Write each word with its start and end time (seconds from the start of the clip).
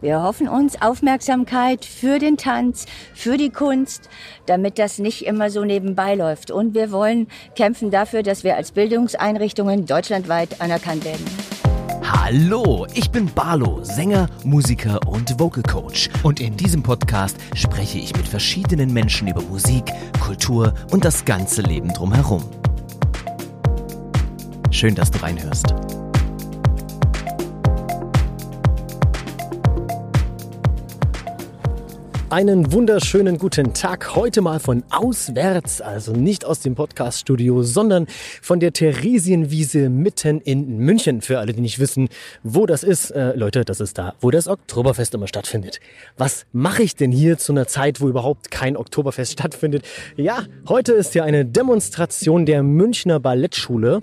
Wir 0.00 0.22
hoffen 0.22 0.48
uns 0.48 0.80
Aufmerksamkeit 0.80 1.84
für 1.84 2.18
den 2.18 2.38
Tanz, 2.38 2.86
für 3.12 3.36
die 3.36 3.50
Kunst, 3.50 4.08
damit 4.46 4.78
das 4.78 4.98
nicht 4.98 5.26
immer 5.26 5.50
so 5.50 5.62
nebenbei 5.62 6.14
läuft. 6.14 6.50
Und 6.50 6.74
wir 6.74 6.90
wollen 6.90 7.28
kämpfen 7.54 7.90
dafür, 7.90 8.22
dass 8.22 8.42
wir 8.42 8.56
als 8.56 8.72
Bildungseinrichtungen 8.72 9.84
deutschlandweit 9.84 10.60
anerkannt 10.62 11.04
werden. 11.04 11.24
Hallo, 12.02 12.86
ich 12.94 13.10
bin 13.10 13.26
Barlo, 13.34 13.84
Sänger, 13.84 14.28
Musiker 14.42 15.00
und 15.06 15.38
Vocal 15.38 15.62
Coach. 15.62 16.08
Und 16.22 16.40
in 16.40 16.56
diesem 16.56 16.82
Podcast 16.82 17.36
spreche 17.54 17.98
ich 17.98 18.16
mit 18.16 18.26
verschiedenen 18.26 18.94
Menschen 18.94 19.28
über 19.28 19.42
Musik, 19.42 19.84
Kultur 20.18 20.72
und 20.92 21.04
das 21.04 21.26
ganze 21.26 21.60
Leben 21.60 21.92
drumherum. 21.92 22.42
Schön, 24.70 24.94
dass 24.94 25.10
du 25.10 25.22
reinhörst. 25.22 25.74
Einen 32.30 32.70
wunderschönen 32.70 33.38
guten 33.38 33.74
Tag. 33.74 34.14
Heute 34.14 34.40
mal 34.40 34.60
von 34.60 34.84
auswärts, 34.90 35.80
also 35.80 36.12
nicht 36.12 36.44
aus 36.44 36.60
dem 36.60 36.76
Podcaststudio, 36.76 37.64
sondern 37.64 38.06
von 38.40 38.60
der 38.60 38.72
Theresienwiese 38.72 39.88
mitten 39.88 40.40
in 40.40 40.78
München. 40.78 41.22
Für 41.22 41.40
alle, 41.40 41.52
die 41.52 41.60
nicht 41.60 41.80
wissen, 41.80 42.08
wo 42.44 42.66
das 42.66 42.84
ist, 42.84 43.10
äh, 43.10 43.32
Leute, 43.34 43.64
das 43.64 43.80
ist 43.80 43.98
da, 43.98 44.14
wo 44.20 44.30
das 44.30 44.46
Oktoberfest 44.46 45.12
immer 45.14 45.26
stattfindet. 45.26 45.80
Was 46.18 46.46
mache 46.52 46.84
ich 46.84 46.94
denn 46.94 47.10
hier 47.10 47.36
zu 47.36 47.52
einer 47.52 47.66
Zeit, 47.66 48.00
wo 48.00 48.08
überhaupt 48.08 48.52
kein 48.52 48.76
Oktoberfest 48.76 49.32
stattfindet? 49.32 49.84
Ja, 50.16 50.44
heute 50.68 50.92
ist 50.92 51.16
ja 51.16 51.24
eine 51.24 51.44
Demonstration 51.44 52.46
der 52.46 52.62
Münchner 52.62 53.18
Ballettschule 53.18 54.02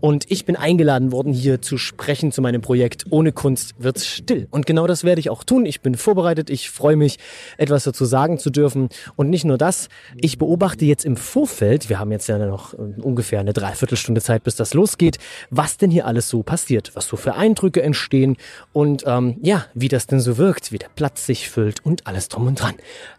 und 0.00 0.30
ich 0.30 0.44
bin 0.44 0.54
eingeladen 0.54 1.10
worden, 1.10 1.32
hier 1.32 1.60
zu 1.60 1.76
sprechen 1.76 2.30
zu 2.30 2.40
meinem 2.40 2.60
Projekt 2.60 3.06
Ohne 3.10 3.32
Kunst 3.32 3.74
wird's 3.78 4.06
still. 4.06 4.46
Und 4.52 4.64
genau 4.64 4.86
das 4.86 5.02
werde 5.02 5.18
ich 5.18 5.28
auch 5.28 5.42
tun. 5.42 5.66
Ich 5.66 5.80
bin 5.80 5.96
vorbereitet, 5.96 6.50
ich 6.50 6.70
freue 6.70 6.94
mich 6.94 7.18
etwas 7.64 7.84
dazu 7.84 8.04
sagen 8.04 8.38
zu 8.38 8.50
dürfen. 8.50 8.88
Und 9.16 9.30
nicht 9.30 9.44
nur 9.44 9.58
das, 9.58 9.88
ich 10.16 10.38
beobachte 10.38 10.84
jetzt 10.84 11.04
im 11.04 11.16
Vorfeld, 11.16 11.88
wir 11.88 11.98
haben 11.98 12.12
jetzt 12.12 12.28
ja 12.28 12.38
noch 12.38 12.74
äh, 12.74 13.00
ungefähr 13.00 13.40
eine 13.40 13.52
Dreiviertelstunde 13.52 14.20
Zeit, 14.20 14.44
bis 14.44 14.56
das 14.56 14.74
losgeht, 14.74 15.18
was 15.50 15.76
denn 15.76 15.90
hier 15.90 16.06
alles 16.06 16.28
so 16.28 16.42
passiert, 16.42 16.92
was 16.94 17.06
so 17.06 17.16
für 17.16 17.34
Eindrücke 17.34 17.82
entstehen 17.82 18.36
und 18.72 19.04
ähm, 19.06 19.36
ja, 19.42 19.66
wie 19.74 19.88
das 19.88 20.06
denn 20.06 20.20
so 20.20 20.38
wirkt, 20.38 20.72
wie 20.72 20.78
der 20.78 20.88
Platz 20.94 21.26
sich 21.26 21.50
füllt 21.50 21.84
und 21.84 22.06
alles 22.06 22.28
drum 22.28 22.46
und 22.46 22.60
dran. 22.60 22.74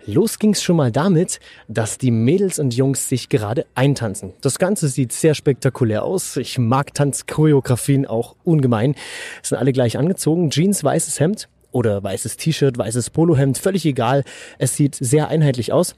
Los 0.06 0.40
ging's 0.40 0.64
schon 0.64 0.78
mal 0.78 0.92
damit, 0.92 1.40
dass 1.68 1.98
die 1.98 2.12
Mädels 2.12 2.60
und 2.60 2.74
Jungs 2.74 3.10
sich 3.10 3.30
gerade 3.30 3.66
eintanzen. 3.76 4.34
Das 4.42 4.60
Ganze 4.60 4.88
sieht 4.88 5.12
sehr 5.12 5.34
spektakulär 5.34 6.04
aus. 6.04 6.38
Ich 6.38 6.58
mag 6.58 6.94
Tanzchoreografien 6.94 8.06
auch 8.06 8.36
ungemein. 8.44 8.96
Sind 9.42 9.58
alle 9.58 9.74
gleich 9.74 9.98
angezogen, 9.98 10.50
Jeans, 10.50 10.84
weißes 10.84 11.20
Hemd, 11.20 11.50
oder 11.76 12.02
weißes 12.02 12.38
T-Shirt, 12.38 12.78
weißes 12.78 13.10
Polohemd, 13.10 13.58
völlig 13.58 13.86
egal. 13.86 14.24
Es 14.58 14.76
sieht 14.78 14.96
sehr 14.96 15.28
einheitlich 15.28 15.74
aus. 15.74 15.96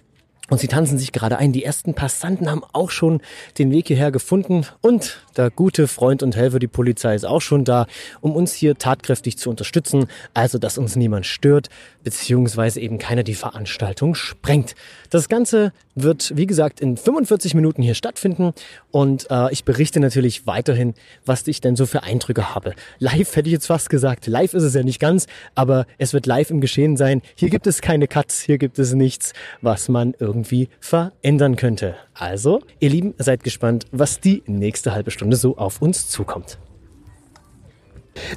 Und 0.50 0.59
sie 0.59 0.67
tanzen 0.67 0.97
sich 0.97 1.11
gerade 1.11 1.38
ein. 1.38 1.52
Die 1.52 1.64
ersten 1.64 1.94
Passanten 1.94 2.50
haben 2.50 2.64
auch 2.73 2.89
schon 2.89 3.22
den 3.59 3.70
Weg 3.72 3.88
hierher 3.88 4.11
gefunden. 4.11 4.66
Und 4.81 5.22
der 5.38 5.52
gute 5.52 5.88
Freund 5.88 6.24
und 6.24 6.36
Helfer, 6.36 6.60
die 6.60 6.68
Polizei, 6.68 7.16
ist 7.16 7.26
auch 7.26 7.42
schon 7.42 7.64
da, 7.64 7.88
um 8.22 8.36
uns 8.36 8.54
hier 8.54 8.78
tatkräftig 8.78 9.38
zu 9.38 9.50
unterstützen. 9.50 10.08
Also, 10.34 10.58
dass 10.58 10.78
uns 10.78 10.96
niemand 10.96 11.26
stört, 11.26 11.70
beziehungsweise 12.04 12.80
eben 12.80 12.98
keiner 12.98 13.24
die 13.24 13.36
Veranstaltung 13.36 14.16
sprengt. 14.16 14.76
Das 15.10 15.30
Ganze 15.30 15.74
wird, 15.96 16.34
wie 16.36 16.48
gesagt, 16.48 16.80
in 16.80 16.98
45 16.98 17.54
Minuten 17.54 17.82
hier 17.82 17.96
stattfinden. 17.96 18.54
Und 18.92 19.28
äh, 19.30 19.52
ich 19.52 19.64
berichte 19.64 20.00
natürlich 20.00 20.48
weiterhin, 20.48 20.94
was 21.26 21.48
ich 21.48 21.62
denn 21.62 21.76
so 21.76 21.86
für 21.86 22.04
Eindrücke 22.04 22.56
habe. 22.56 22.74
Live 23.00 23.36
hätte 23.36 23.50
ich 23.50 23.54
jetzt 23.54 23.68
fast 23.68 23.90
gesagt. 23.90 24.28
Live 24.28 24.54
ist 24.54 24.64
es 24.64 24.74
ja 24.74 24.84
nicht 24.84 25.00
ganz, 25.00 25.28
aber 25.56 25.86
es 25.98 26.14
wird 26.14 26.26
live 26.26 26.50
im 26.50 26.62
Geschehen 26.62 26.98
sein. 26.98 27.22
Hier 27.36 27.50
gibt 27.50 27.68
es 27.68 27.82
keine 27.82 28.08
Cuts, 28.08 28.42
hier 28.42 28.58
gibt 28.58 28.80
es 28.80 28.94
nichts, 28.94 29.34
was 29.62 29.90
man 29.90 30.14
irgendwie 30.20 30.38
irgendwie 30.48 30.70
verändern 30.80 31.56
könnte. 31.56 31.96
Also, 32.20 32.62
ihr 32.80 32.90
Lieben, 32.90 33.14
seid 33.20 33.44
gespannt, 33.44 33.86
was 33.92 34.20
die 34.20 34.42
nächste 34.48 34.92
halbe 34.94 35.11
Stunde 35.11 35.38
so 35.38 35.58
auf 35.58 35.82
uns 35.82 36.10
zukommt. 36.10 36.58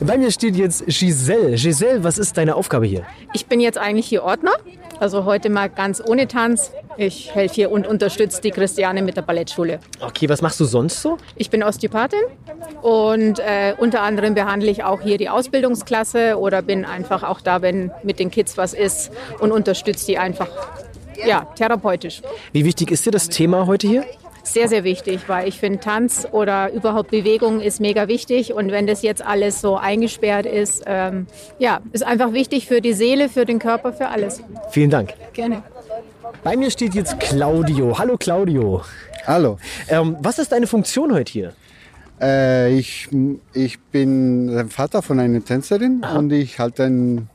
Bei 0.01 0.19
mir 0.19 0.31
steht 0.31 0.57
jetzt 0.57 0.85
Giselle. 0.87 1.57
Giselle, 1.57 2.05
was 2.05 2.19
ist 2.19 2.37
deine 2.37 2.55
Aufgabe 2.55 2.85
hier? 2.85 3.07
Ich 3.33 3.47
bin 3.47 3.61
jetzt 3.61 3.79
eigentlich 3.79 4.07
hier 4.07 4.23
Ordner. 4.23 4.53
Also 4.99 5.25
heute 5.25 5.49
mal 5.49 5.71
ganz 5.71 6.03
ohne 6.07 6.29
Tanz. 6.29 6.73
Ich 6.99 7.35
helfe 7.35 7.55
hier 7.55 7.71
und 7.71 7.87
unterstütze 7.87 8.43
die 8.43 8.51
Christiane 8.51 9.01
mit 9.01 9.17
der 9.17 9.23
Ballettschule. 9.23 9.81
Okay, 10.01 10.29
was 10.29 10.43
machst 10.43 10.61
du 10.61 10.67
sonst 10.67 11.01
so? 11.01 11.17
Ich 11.37 11.49
bin 11.49 11.63
Osteopathin 11.63 12.21
und 12.83 13.39
äh, 13.39 13.75
unter 13.79 14.03
anderem 14.03 14.35
behandle 14.35 14.71
ich 14.71 14.85
auch 14.85 15.01
hier 15.01 15.17
die 15.17 15.31
Ausbildungsklasse 15.31 16.39
oder 16.39 16.61
bin 16.61 16.85
einfach 16.85 17.23
auch 17.23 17.41
da, 17.41 17.63
wenn 17.63 17.91
mit 18.03 18.19
den 18.19 18.31
Kids 18.31 18.59
was 18.59 18.75
ist 18.75 19.11
und 19.39 19.53
unterstütze 19.53 20.05
die 20.05 20.19
einfach 20.19 20.49
ja, 21.27 21.45
therapeutisch. 21.57 22.23
Wie 22.53 22.65
wichtig 22.65 22.91
ist 22.91 23.07
dir 23.07 23.11
das 23.11 23.29
Thema 23.29 23.67
heute 23.67 23.87
hier? 23.87 24.05
Sehr, 24.43 24.69
sehr 24.69 24.85
wichtig, 24.85 25.21
weil 25.27 25.49
ich 25.49 25.59
finde, 25.59 25.81
Tanz 25.81 26.27
oder 26.33 26.73
überhaupt 26.73 27.11
Bewegung 27.11 27.61
ist 27.61 27.81
mega 27.81 28.09
wichtig. 28.09 28.55
Und 28.55 28.71
wenn 28.71 28.87
das 28.87 29.03
jetzt 29.03 29.25
alles 29.25 29.61
so 29.61 29.77
eingesperrt 29.77 30.47
ist, 30.47 30.83
ähm, 30.87 31.27
ja, 31.59 31.81
ist 31.93 32.05
einfach 32.07 32.33
wichtig 32.33 32.67
für 32.67 32.81
die 32.81 32.95
Seele, 32.95 33.29
für 33.29 33.45
den 33.45 33.59
Körper, 33.59 33.93
für 33.93 34.09
alles. 34.09 34.43
Vielen 34.71 34.91
Dank. 34.91 35.15
Gerne. 35.35 35.63
Bei 36.43 36.57
mir 36.57 36.71
steht 36.71 36.95
jetzt 36.95 37.21
Claudio. 37.21 37.99
Hallo 37.99 38.17
Claudio. 38.17 38.83
Hallo. 39.27 39.59
Ähm, 39.89 40.17
was 40.21 40.39
ist 40.39 40.53
deine 40.53 40.67
Funktion 40.67 41.13
heute 41.13 41.31
hier? 41.31 41.53
Äh, 42.21 42.75
ich, 42.79 43.09
ich 43.53 43.79
bin 43.79 44.49
der 44.49 44.67
Vater 44.67 45.03
von 45.03 45.21
einer 45.21 45.45
Tänzerin 45.45 46.01
Aha. 46.03 46.19
und 46.19 46.33
ich 46.33 46.59
halte 46.59 46.85
ein 46.85 47.29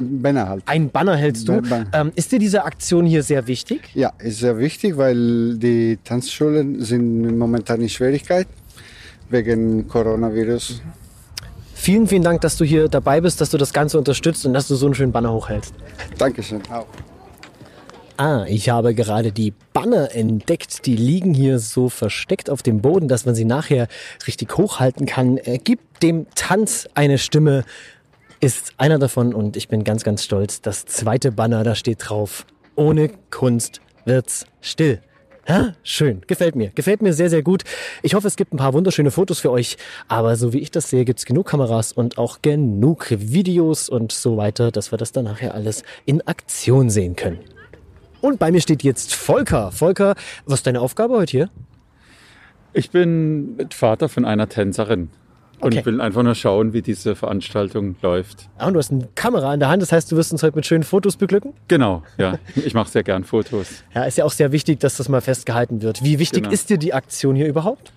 Banner 0.00 0.48
halt. 0.48 0.62
Ein 0.66 0.90
Banner 0.90 1.16
hältst 1.16 1.48
du. 1.48 1.62
Ähm, 1.92 2.12
ist 2.14 2.32
dir 2.32 2.38
diese 2.38 2.64
Aktion 2.64 3.06
hier 3.06 3.22
sehr 3.22 3.46
wichtig? 3.46 3.80
Ja, 3.94 4.12
ist 4.18 4.40
sehr 4.40 4.58
wichtig, 4.58 4.96
weil 4.96 5.56
die 5.58 5.98
Tanzschulen 6.04 6.82
sind 6.82 7.38
momentan 7.38 7.80
in 7.80 7.88
Schwierigkeit 7.88 8.46
wegen 9.30 9.88
Coronavirus. 9.88 10.82
Vielen, 11.74 12.06
vielen 12.06 12.22
Dank, 12.22 12.40
dass 12.40 12.56
du 12.56 12.64
hier 12.64 12.88
dabei 12.88 13.20
bist, 13.20 13.40
dass 13.40 13.50
du 13.50 13.56
das 13.56 13.72
Ganze 13.72 13.98
unterstützt 13.98 14.44
und 14.44 14.52
dass 14.52 14.68
du 14.68 14.74
so 14.74 14.86
einen 14.86 14.94
schönen 14.94 15.12
Banner 15.12 15.32
hochhältst. 15.32 15.74
Dankeschön. 16.18 16.60
Auch. 16.70 16.86
Ah, 18.16 18.44
ich 18.48 18.68
habe 18.68 18.96
gerade 18.96 19.30
die 19.30 19.52
Banner 19.72 20.12
entdeckt. 20.12 20.86
Die 20.86 20.96
liegen 20.96 21.34
hier 21.34 21.60
so 21.60 21.88
versteckt 21.88 22.50
auf 22.50 22.64
dem 22.64 22.80
Boden, 22.80 23.06
dass 23.06 23.26
man 23.26 23.36
sie 23.36 23.44
nachher 23.44 23.86
richtig 24.26 24.58
hochhalten 24.58 25.06
kann. 25.06 25.38
Äh, 25.38 25.60
gib 25.62 26.00
dem 26.00 26.26
Tanz 26.34 26.88
eine 26.94 27.18
Stimme 27.18 27.64
ist 28.40 28.72
einer 28.76 28.98
davon 28.98 29.34
und 29.34 29.56
ich 29.56 29.68
bin 29.68 29.84
ganz, 29.84 30.04
ganz 30.04 30.24
stolz. 30.24 30.60
Das 30.60 30.86
zweite 30.86 31.32
Banner, 31.32 31.64
da 31.64 31.74
steht 31.74 32.08
drauf, 32.08 32.46
ohne 32.76 33.10
Kunst 33.30 33.80
wird's 34.04 34.46
still. 34.60 35.00
Ja, 35.48 35.72
schön, 35.82 36.20
gefällt 36.26 36.56
mir, 36.56 36.68
gefällt 36.70 37.00
mir 37.00 37.14
sehr, 37.14 37.30
sehr 37.30 37.42
gut. 37.42 37.64
Ich 38.02 38.14
hoffe, 38.14 38.26
es 38.26 38.36
gibt 38.36 38.52
ein 38.52 38.58
paar 38.58 38.74
wunderschöne 38.74 39.10
Fotos 39.10 39.40
für 39.40 39.50
euch, 39.50 39.78
aber 40.06 40.36
so 40.36 40.52
wie 40.52 40.58
ich 40.58 40.70
das 40.70 40.90
sehe, 40.90 41.06
gibt's 41.06 41.24
genug 41.24 41.46
Kameras 41.46 41.92
und 41.92 42.18
auch 42.18 42.42
genug 42.42 43.06
Videos 43.08 43.88
und 43.88 44.12
so 44.12 44.36
weiter, 44.36 44.70
dass 44.70 44.92
wir 44.92 44.98
das 44.98 45.12
dann 45.12 45.24
nachher 45.24 45.54
alles 45.54 45.84
in 46.04 46.20
Aktion 46.26 46.90
sehen 46.90 47.16
können. 47.16 47.38
Und 48.20 48.38
bei 48.38 48.52
mir 48.52 48.60
steht 48.60 48.82
jetzt 48.82 49.14
Volker. 49.14 49.72
Volker, 49.72 50.16
was 50.44 50.60
ist 50.60 50.66
deine 50.66 50.82
Aufgabe 50.82 51.14
heute 51.14 51.30
hier? 51.30 51.50
Ich 52.74 52.90
bin 52.90 53.56
Vater 53.70 54.10
von 54.10 54.26
einer 54.26 54.50
Tänzerin 54.50 55.08
und 55.60 55.74
Okay. 55.74 55.84
will 55.86 56.00
einfach 56.00 56.22
nur 56.22 56.34
schauen, 56.34 56.72
wie 56.72 56.82
diese 56.82 57.14
Veranstaltung 57.16 57.96
läuft. 58.02 58.48
Ah, 58.58 58.66
und 58.68 58.74
du 58.74 58.78
hast 58.78 58.90
eine 58.92 59.08
Kamera 59.14 59.52
in 59.54 59.60
der 59.60 59.68
Hand, 59.68 59.82
das 59.82 59.92
heißt, 59.92 60.10
du 60.12 60.16
wirst 60.16 60.32
uns 60.32 60.42
heute 60.42 60.56
mit 60.56 60.66
schönen 60.66 60.84
Fotos 60.84 61.16
beglücken? 61.16 61.52
Genau, 61.68 62.02
ja. 62.16 62.38
Ich 62.56 62.74
mache 62.74 62.90
sehr 62.90 63.02
gern 63.02 63.24
Fotos. 63.24 63.82
Ja, 63.94 64.04
ist 64.04 64.18
ja 64.18 64.24
auch 64.24 64.32
sehr 64.32 64.52
wichtig, 64.52 64.80
dass 64.80 64.96
das 64.96 65.08
mal 65.08 65.20
festgehalten 65.20 65.82
wird. 65.82 66.02
Wie 66.04 66.18
wichtig 66.18 66.42
Genau. 66.44 66.52
ist 66.52 66.70
dir 66.70 66.78
die 66.78 66.94
Aktion 66.94 67.34
hier 67.36 67.46
überhaupt? 67.48 67.92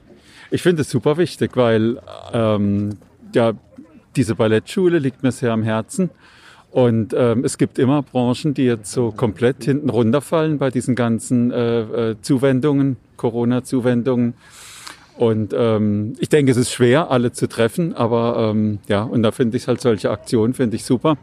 Ich 0.49 0.61
finde 0.61 0.81
es 0.81 0.89
super 0.89 1.17
wichtig, 1.17 1.55
weil 1.55 1.99
ähm, 2.33 2.97
ja, 3.33 3.53
diese 4.15 4.35
Ballettschule 4.35 4.99
liegt 4.99 5.23
mir 5.23 5.31
sehr 5.31 5.51
am 5.53 5.63
Herzen. 5.63 6.09
Und 6.71 7.13
ähm, 7.17 7.43
es 7.43 7.57
gibt 7.57 7.79
immer 7.79 8.01
Branchen, 8.01 8.53
die 8.53 8.63
jetzt 8.63 8.91
so 8.93 9.11
komplett 9.11 9.63
hinten 9.65 9.89
runterfallen 9.89 10.57
bei 10.57 10.69
diesen 10.71 10.95
ganzen 10.95 11.51
äh, 11.51 11.81
äh, 12.11 12.15
Zuwendungen, 12.21 12.95
Corona-Zuwendungen. 13.17 14.33
Und 15.17 15.53
ähm, 15.55 16.13
ich 16.19 16.29
denke, 16.29 16.51
es 16.51 16.57
ist 16.57 16.71
schwer, 16.71 17.11
alle 17.11 17.31
zu 17.31 17.47
treffen, 17.47 17.93
aber 17.93 18.51
ähm, 18.51 18.79
ja, 18.87 19.03
und 19.03 19.23
da 19.23 19.31
finde 19.31 19.57
ich 19.57 19.67
halt 19.67 19.81
solche 19.81 20.09
Aktionen 20.09 20.53
finde 20.53 20.77
ich 20.77 20.85
super, 20.85 21.17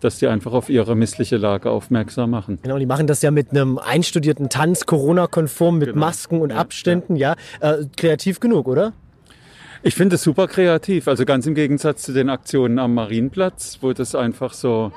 dass 0.00 0.18
die 0.18 0.26
einfach 0.28 0.52
auf 0.52 0.68
ihre 0.70 0.94
missliche 0.94 1.36
Lage 1.36 1.70
aufmerksam 1.70 2.30
machen. 2.30 2.58
Genau, 2.62 2.78
die 2.78 2.86
machen 2.86 3.06
das 3.06 3.22
ja 3.22 3.30
mit 3.30 3.50
einem 3.50 3.78
einstudierten 3.78 4.48
Tanz, 4.48 4.86
Corona-konform, 4.86 5.78
mit 5.78 5.88
Genau. 5.88 6.00
Masken 6.00 6.40
und 6.40 6.50
Ja, 6.50 6.56
Abständen, 6.56 7.16
ja. 7.16 7.34
Äh, 7.60 7.84
kreativ 7.96 8.40
genug, 8.40 8.68
oder? 8.68 8.92
Ich 9.82 9.94
finde 9.94 10.16
es 10.16 10.22
super 10.22 10.46
kreativ, 10.46 11.08
also 11.08 11.24
ganz 11.24 11.46
im 11.46 11.54
Gegensatz 11.54 12.02
zu 12.02 12.12
den 12.12 12.28
Aktionen 12.28 12.78
am 12.78 12.92
Marienplatz, 12.94 13.78
wo 13.80 13.92
das 13.94 14.14
einfach 14.14 14.52
so 14.52 14.92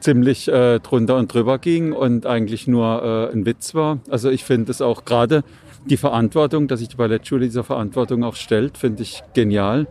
ziemlich 0.00 0.48
äh, 0.48 0.78
drunter 0.80 1.16
und 1.16 1.32
drüber 1.32 1.58
ging 1.58 1.92
und 1.92 2.26
eigentlich 2.26 2.68
nur 2.68 3.30
äh, 3.30 3.32
ein 3.34 3.46
Witz 3.46 3.74
war. 3.74 3.98
Also 4.10 4.30
ich 4.30 4.44
finde 4.44 4.70
es 4.70 4.80
auch 4.82 5.04
gerade 5.06 5.42
die 5.86 5.96
Verantwortung, 5.96 6.68
dass 6.68 6.80
sich 6.80 6.88
die 6.88 6.96
Ballettschule 6.96 7.46
dieser 7.46 7.64
Verantwortung 7.64 8.24
auch 8.24 8.34
stellt, 8.34 8.78
finde 8.78 9.02
ich 9.02 9.22
genial. 9.34 9.86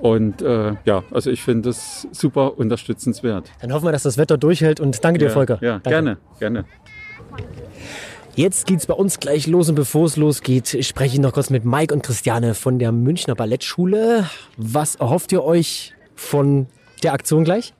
Und 0.00 0.40
äh, 0.40 0.74
ja, 0.84 1.02
also 1.10 1.30
ich 1.30 1.42
finde 1.42 1.68
das 1.68 2.08
super 2.12 2.58
unterstützenswert. 2.58 3.50
Dann 3.60 3.72
hoffen 3.72 3.86
wir, 3.86 3.92
dass 3.92 4.02
das 4.04 4.16
Wetter 4.16 4.38
durchhält 4.38 4.80
und 4.80 5.04
danke 5.04 5.18
dir, 5.18 5.26
ja, 5.26 5.30
Volker. 5.30 5.58
Ja, 5.60 5.78
danke. 5.78 5.90
gerne, 5.90 6.16
gerne. 6.38 6.64
Jetzt 8.34 8.66
geht's 8.66 8.86
bei 8.86 8.94
uns 8.94 9.20
gleich 9.20 9.46
los 9.46 9.68
und 9.68 9.74
bevor 9.74 10.06
es 10.06 10.16
losgeht, 10.16 10.84
spreche 10.84 11.14
ich 11.16 11.20
noch 11.20 11.32
kurz 11.32 11.50
mit 11.50 11.64
Mike 11.64 11.92
und 11.92 12.02
Christiane 12.02 12.54
von 12.54 12.78
der 12.78 12.92
Münchner 12.92 13.34
Ballettschule. 13.34 14.24
Was 14.56 14.94
erhofft 14.94 15.32
ihr 15.32 15.44
euch 15.44 15.92
von 16.14 16.66
der 17.02 17.12
Aktion 17.12 17.44
gleich? 17.44 17.74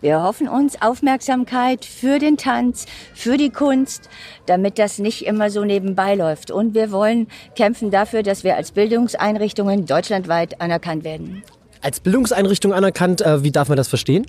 Wir 0.00 0.22
hoffen 0.22 0.48
uns 0.48 0.80
Aufmerksamkeit 0.80 1.84
für 1.84 2.18
den 2.18 2.38
Tanz, 2.38 2.86
für 3.12 3.36
die 3.36 3.50
Kunst, 3.50 4.08
damit 4.46 4.78
das 4.78 4.98
nicht 4.98 5.26
immer 5.26 5.50
so 5.50 5.62
nebenbei 5.62 6.14
läuft. 6.14 6.50
Und 6.50 6.74
wir 6.74 6.90
wollen 6.90 7.26
kämpfen 7.54 7.90
dafür, 7.90 8.22
dass 8.22 8.42
wir 8.42 8.56
als 8.56 8.72
Bildungseinrichtungen 8.72 9.84
deutschlandweit 9.84 10.58
anerkannt 10.62 11.04
werden. 11.04 11.42
Als 11.82 12.00
Bildungseinrichtung 12.00 12.72
anerkannt, 12.72 13.20
äh, 13.20 13.42
wie 13.42 13.50
darf 13.50 13.68
man 13.68 13.76
das 13.76 13.88
verstehen? 13.88 14.26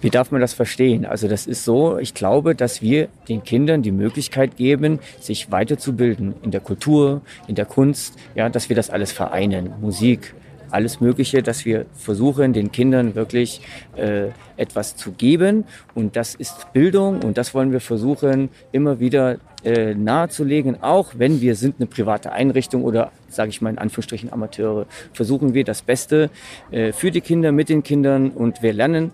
Wie 0.00 0.10
darf 0.10 0.32
man 0.32 0.40
das 0.40 0.54
verstehen? 0.54 1.04
Also 1.04 1.28
das 1.28 1.46
ist 1.46 1.64
so, 1.64 1.98
ich 1.98 2.14
glaube, 2.14 2.54
dass 2.56 2.82
wir 2.82 3.08
den 3.28 3.44
Kindern 3.44 3.82
die 3.82 3.92
Möglichkeit 3.92 4.56
geben, 4.56 4.98
sich 5.20 5.50
weiterzubilden 5.52 6.34
in 6.42 6.50
der 6.50 6.60
Kultur, 6.60 7.22
in 7.46 7.54
der 7.54 7.64
Kunst, 7.64 8.14
ja, 8.34 8.48
dass 8.48 8.68
wir 8.68 8.76
das 8.76 8.90
alles 8.90 9.10
vereinen, 9.12 9.72
Musik, 9.80 10.34
alles 10.70 11.00
Mögliche, 11.00 11.42
dass 11.42 11.64
wir 11.64 11.86
versuchen, 11.94 12.52
den 12.52 12.72
Kindern 12.72 13.14
wirklich 13.14 13.60
äh, 13.96 14.28
etwas 14.56 14.96
zu 14.96 15.12
geben. 15.12 15.64
Und 15.94 16.16
das 16.16 16.34
ist 16.34 16.72
Bildung 16.72 17.22
und 17.22 17.38
das 17.38 17.54
wollen 17.54 17.72
wir 17.72 17.80
versuchen, 17.80 18.50
immer 18.72 19.00
wieder 19.00 19.38
äh, 19.64 19.94
nahezulegen. 19.94 20.82
Auch 20.82 21.12
wenn 21.16 21.40
wir 21.40 21.56
sind 21.56 21.76
eine 21.78 21.86
private 21.86 22.32
Einrichtung 22.32 22.84
oder, 22.84 23.10
sage 23.28 23.50
ich 23.50 23.60
mal 23.60 23.70
in 23.70 23.78
Anführungsstrichen, 23.78 24.32
Amateure, 24.32 24.86
versuchen 25.12 25.54
wir 25.54 25.64
das 25.64 25.82
Beste 25.82 26.30
äh, 26.70 26.92
für 26.92 27.10
die 27.10 27.20
Kinder, 27.20 27.52
mit 27.52 27.68
den 27.68 27.82
Kindern 27.82 28.30
und 28.30 28.62
wir 28.62 28.72
lernen 28.72 29.12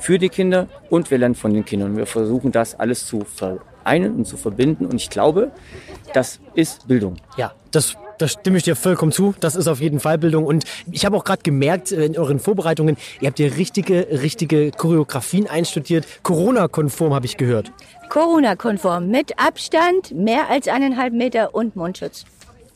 für 0.00 0.18
die 0.18 0.28
Kinder 0.28 0.66
und 0.90 1.10
wir 1.10 1.18
lernen 1.18 1.36
von 1.36 1.54
den 1.54 1.64
Kindern. 1.64 1.96
Wir 1.96 2.06
versuchen 2.06 2.50
das 2.50 2.74
alles 2.74 3.06
zu 3.06 3.20
vereinen 3.20 4.16
und 4.16 4.26
zu 4.26 4.36
verbinden 4.36 4.86
und 4.86 4.96
ich 4.96 5.10
glaube, 5.10 5.52
das 6.12 6.40
ist 6.54 6.88
Bildung. 6.88 7.16
Ja, 7.36 7.52
das 7.70 7.96
das 8.18 8.32
stimme 8.32 8.58
ich 8.58 8.64
dir 8.64 8.76
vollkommen 8.76 9.12
zu. 9.12 9.34
Das 9.40 9.54
ist 9.54 9.68
auf 9.68 9.80
jeden 9.80 10.00
Fall 10.00 10.18
Bildung. 10.18 10.44
Und 10.44 10.64
ich 10.90 11.04
habe 11.04 11.16
auch 11.16 11.24
gerade 11.24 11.42
gemerkt 11.42 11.92
äh, 11.92 12.04
in 12.04 12.18
euren 12.18 12.38
Vorbereitungen, 12.38 12.96
ihr 13.20 13.28
habt 13.28 13.38
ja 13.38 13.48
richtige, 13.48 14.08
richtige 14.10 14.70
Choreografien 14.70 15.46
einstudiert. 15.46 16.06
Corona-konform 16.22 17.14
habe 17.14 17.26
ich 17.26 17.36
gehört. 17.36 17.72
Corona-konform, 18.08 19.08
mit 19.08 19.38
Abstand, 19.38 20.12
mehr 20.14 20.50
als 20.50 20.68
eineinhalb 20.68 21.14
Meter 21.14 21.54
und 21.54 21.76
Mundschutz. 21.76 22.24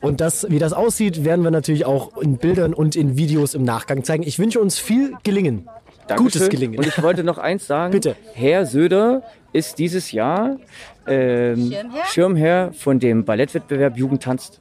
Und 0.00 0.20
das, 0.20 0.46
wie 0.50 0.58
das 0.58 0.72
aussieht, 0.72 1.24
werden 1.24 1.42
wir 1.42 1.50
natürlich 1.50 1.86
auch 1.86 2.16
in 2.18 2.36
Bildern 2.36 2.74
und 2.74 2.96
in 2.96 3.16
Videos 3.16 3.54
im 3.54 3.64
Nachgang 3.64 4.04
zeigen. 4.04 4.22
Ich 4.22 4.38
wünsche 4.38 4.60
uns 4.60 4.78
viel 4.78 5.14
Gelingen. 5.22 5.68
Dankeschön. 6.06 6.40
Gutes 6.40 6.48
Gelingen. 6.48 6.78
Und 6.78 6.86
ich 6.86 7.02
wollte 7.02 7.24
noch 7.24 7.38
eins 7.38 7.66
sagen. 7.66 7.92
Bitte. 7.92 8.16
Herr 8.34 8.66
Söder 8.66 9.22
ist 9.52 9.78
dieses 9.78 10.12
Jahr 10.12 10.58
ähm, 11.06 11.70
Schirmherr? 11.70 12.04
Schirmherr 12.06 12.72
von 12.72 12.98
dem 12.98 13.24
Ballettwettbewerb 13.24 13.96
Jugend 13.96 14.22
tanzt. 14.22 14.60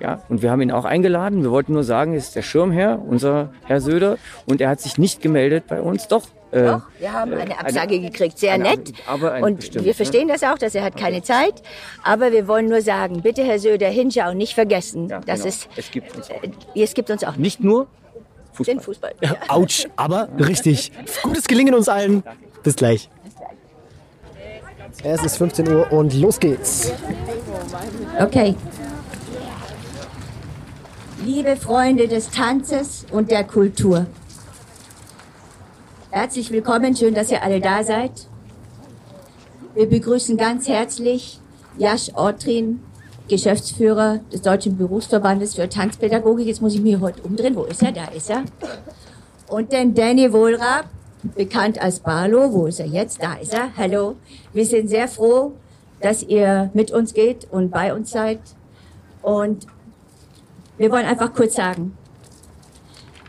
Ja, 0.00 0.20
und 0.28 0.42
wir 0.42 0.50
haben 0.50 0.60
ihn 0.60 0.72
auch 0.72 0.84
eingeladen. 0.84 1.42
Wir 1.42 1.50
wollten 1.50 1.72
nur 1.72 1.84
sagen, 1.84 2.12
er 2.12 2.18
ist 2.18 2.34
der 2.36 2.42
Schirmherr, 2.42 3.00
unser 3.06 3.50
Herr 3.66 3.80
Söder. 3.80 4.18
Und 4.46 4.60
er 4.60 4.68
hat 4.68 4.80
sich 4.80 4.98
nicht 4.98 5.20
gemeldet 5.22 5.64
bei 5.68 5.80
uns. 5.80 6.08
Doch. 6.08 6.22
Äh, 6.50 6.64
Doch, 6.66 6.82
wir 6.98 7.12
haben 7.12 7.32
eine 7.32 7.58
Absage 7.58 8.00
gekriegt, 8.00 8.38
sehr 8.38 8.52
eine 8.54 8.64
nett. 8.64 8.92
Und 9.42 9.56
bestimmt, 9.56 9.84
wir 9.84 9.94
verstehen 9.94 10.28
das 10.28 10.42
auch, 10.44 10.58
dass 10.58 10.74
er 10.74 10.84
hat 10.84 10.96
keine 10.96 11.22
Zeit. 11.22 11.62
Aber 12.02 12.32
wir 12.32 12.46
wollen 12.46 12.66
nur 12.66 12.80
sagen, 12.80 13.22
bitte 13.22 13.42
Herr 13.44 13.58
Söder, 13.58 13.88
hinschauen, 13.88 14.36
nicht 14.36 14.54
vergessen. 14.54 15.08
ja, 15.08 15.20
das 15.20 15.38
genau. 15.40 15.48
ist, 15.48 15.68
es 15.76 15.90
gibt 15.90 16.14
uns 16.16 16.30
auch. 16.30 16.42
äh, 16.42 16.82
es 16.82 16.94
gibt 16.94 17.10
uns 17.10 17.24
auch 17.24 17.36
Nicht 17.36 17.60
nur 17.62 17.86
Fußball. 18.52 18.74
den 18.74 18.80
Fußball. 18.80 19.12
Autsch, 19.48 19.86
aber 19.96 20.28
richtig. 20.38 20.92
Gutes 21.22 21.44
Gelingen 21.48 21.74
uns 21.74 21.88
allen. 21.88 22.22
Bis 22.62 22.76
gleich. 22.76 23.10
Es 25.02 25.24
ist 25.24 25.36
15 25.38 25.68
Uhr 25.68 25.90
und 25.92 26.14
los 26.14 26.38
geht's. 26.38 26.92
Okay. 28.20 28.54
Liebe 31.24 31.56
Freunde 31.56 32.06
des 32.06 32.28
Tanzes 32.28 33.06
und 33.10 33.30
der 33.30 33.44
Kultur. 33.44 34.04
Herzlich 36.10 36.50
willkommen, 36.50 36.94
schön, 36.94 37.14
dass 37.14 37.30
ihr 37.30 37.42
alle 37.42 37.60
da 37.60 37.82
seid. 37.82 38.28
Wir 39.74 39.88
begrüßen 39.88 40.36
ganz 40.36 40.68
herzlich 40.68 41.40
Jasch 41.78 42.10
Ortrin, 42.14 42.82
Geschäftsführer 43.26 44.20
des 44.30 44.42
Deutschen 44.42 44.76
Berufsverbandes 44.76 45.54
für 45.54 45.66
Tanzpädagogik. 45.66 46.46
Jetzt 46.46 46.60
muss 46.60 46.74
ich 46.74 46.82
mich 46.82 47.00
heute 47.00 47.22
umdrehen. 47.22 47.56
Wo 47.56 47.62
ist 47.62 47.82
er? 47.82 47.92
Da 47.92 48.04
ist 48.08 48.28
er. 48.28 48.44
Und 49.48 49.72
den 49.72 49.94
Danny 49.94 50.30
Wohlrab, 50.30 50.90
bekannt 51.34 51.80
als 51.80 52.00
Barlo. 52.00 52.52
Wo 52.52 52.66
ist 52.66 52.80
er 52.80 52.86
jetzt? 52.86 53.22
Da 53.22 53.36
ist 53.36 53.54
er. 53.54 53.74
Hallo. 53.78 54.16
Wir 54.52 54.66
sind 54.66 54.88
sehr 54.88 55.08
froh, 55.08 55.52
dass 56.02 56.22
ihr 56.22 56.70
mit 56.74 56.90
uns 56.90 57.14
geht 57.14 57.50
und 57.50 57.70
bei 57.70 57.94
uns 57.94 58.10
seid. 58.10 58.40
Und 59.22 59.66
wir 60.78 60.90
wollen 60.90 61.06
einfach 61.06 61.32
kurz 61.32 61.54
sagen, 61.54 61.96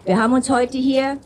wir 0.05 0.21
haben 0.21 0.33
uns 0.33 0.49
heute 0.49 0.77
hier 0.77 1.17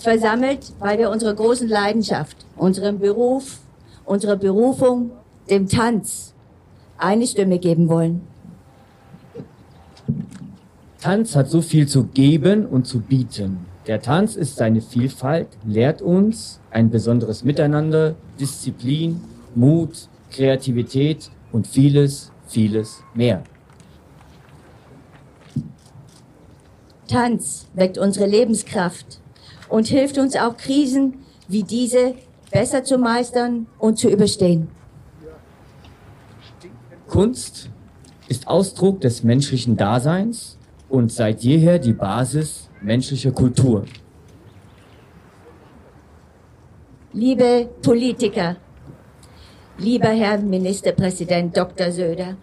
versammelt, 0.00 0.72
weil 0.78 0.98
wir 0.98 1.10
unserer 1.10 1.34
großen 1.34 1.68
Leidenschaft, 1.68 2.36
unserem 2.56 2.98
Beruf, 2.98 3.58
unserer 4.04 4.36
Berufung, 4.36 5.10
dem 5.50 5.68
Tanz, 5.68 6.34
eine 6.98 7.26
Stimme 7.26 7.58
geben 7.58 7.88
wollen. 7.88 8.22
Tanz 11.00 11.36
hat 11.36 11.48
so 11.48 11.60
viel 11.60 11.86
zu 11.86 12.04
geben 12.04 12.66
und 12.66 12.86
zu 12.86 13.00
bieten. 13.00 13.66
Der 13.86 14.02
Tanz 14.02 14.34
ist 14.34 14.56
seine 14.56 14.80
Vielfalt, 14.80 15.48
lehrt 15.64 16.02
uns 16.02 16.58
ein 16.70 16.90
besonderes 16.90 17.44
Miteinander, 17.44 18.16
Disziplin, 18.40 19.20
Mut, 19.54 20.08
Kreativität 20.32 21.30
und 21.52 21.68
vieles, 21.68 22.32
vieles 22.48 23.02
mehr. 23.14 23.44
Tanz 27.06 27.66
weckt 27.74 27.98
unsere 27.98 28.26
Lebenskraft 28.26 29.20
und 29.68 29.86
hilft 29.86 30.18
uns 30.18 30.36
auch 30.36 30.56
Krisen 30.56 31.18
wie 31.48 31.62
diese 31.62 32.14
besser 32.50 32.84
zu 32.84 32.98
meistern 32.98 33.66
und 33.78 33.98
zu 33.98 34.08
überstehen. 34.08 34.68
Kunst 37.08 37.70
ist 38.28 38.48
Ausdruck 38.48 39.00
des 39.00 39.22
menschlichen 39.22 39.76
Daseins 39.76 40.58
und 40.88 41.12
seit 41.12 41.42
jeher 41.42 41.78
die 41.78 41.92
Basis 41.92 42.68
menschlicher 42.82 43.32
Kultur. 43.32 43.84
Liebe 47.12 47.68
Politiker, 47.82 48.56
lieber 49.78 50.08
Herr 50.08 50.38
Ministerpräsident 50.38 51.56
Dr. 51.56 51.90
Söder, 51.90 52.36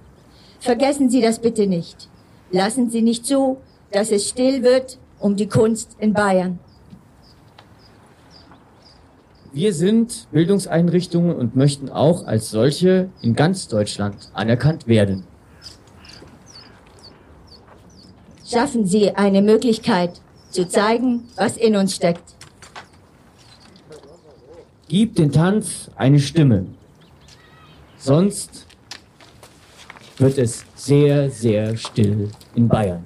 vergessen 0.59 1.09
Sie 1.09 1.21
das 1.21 1.39
bitte 1.39 1.67
nicht. 1.67 2.09
Lassen 2.51 2.89
Sie 2.89 3.01
nicht 3.01 3.25
zu, 3.25 3.57
dass 3.93 4.11
es 4.11 4.27
still 4.27 4.63
wird 4.63 4.97
um 5.19 5.37
die 5.37 5.47
Kunst 5.47 5.95
in 5.99 6.13
Bayern. 6.13 6.59
Wir 9.53 9.71
sind 9.71 10.27
Bildungseinrichtungen 10.31 11.35
und 11.35 11.55
möchten 11.55 11.89
auch 11.89 12.25
als 12.25 12.49
solche 12.49 13.09
in 13.21 13.35
ganz 13.35 13.67
Deutschland 13.67 14.31
anerkannt 14.33 14.87
werden. 14.87 15.25
Schaffen 18.45 18.85
Sie 18.85 19.11
eine 19.11 19.43
Möglichkeit 19.43 20.21
zu 20.49 20.67
zeigen, 20.67 21.25
was 21.35 21.55
in 21.55 21.75
uns 21.75 21.95
steckt. 21.95 22.35
Gib 24.87 25.15
den 25.15 25.31
Tanz 25.31 25.91
eine 25.95 26.19
Stimme. 26.19 26.65
Sonst 27.97 28.65
wird 30.17 30.37
es 30.39 30.65
sehr, 30.75 31.29
sehr 31.29 31.77
still 31.77 32.29
in 32.55 32.67
Bayern. 32.67 33.05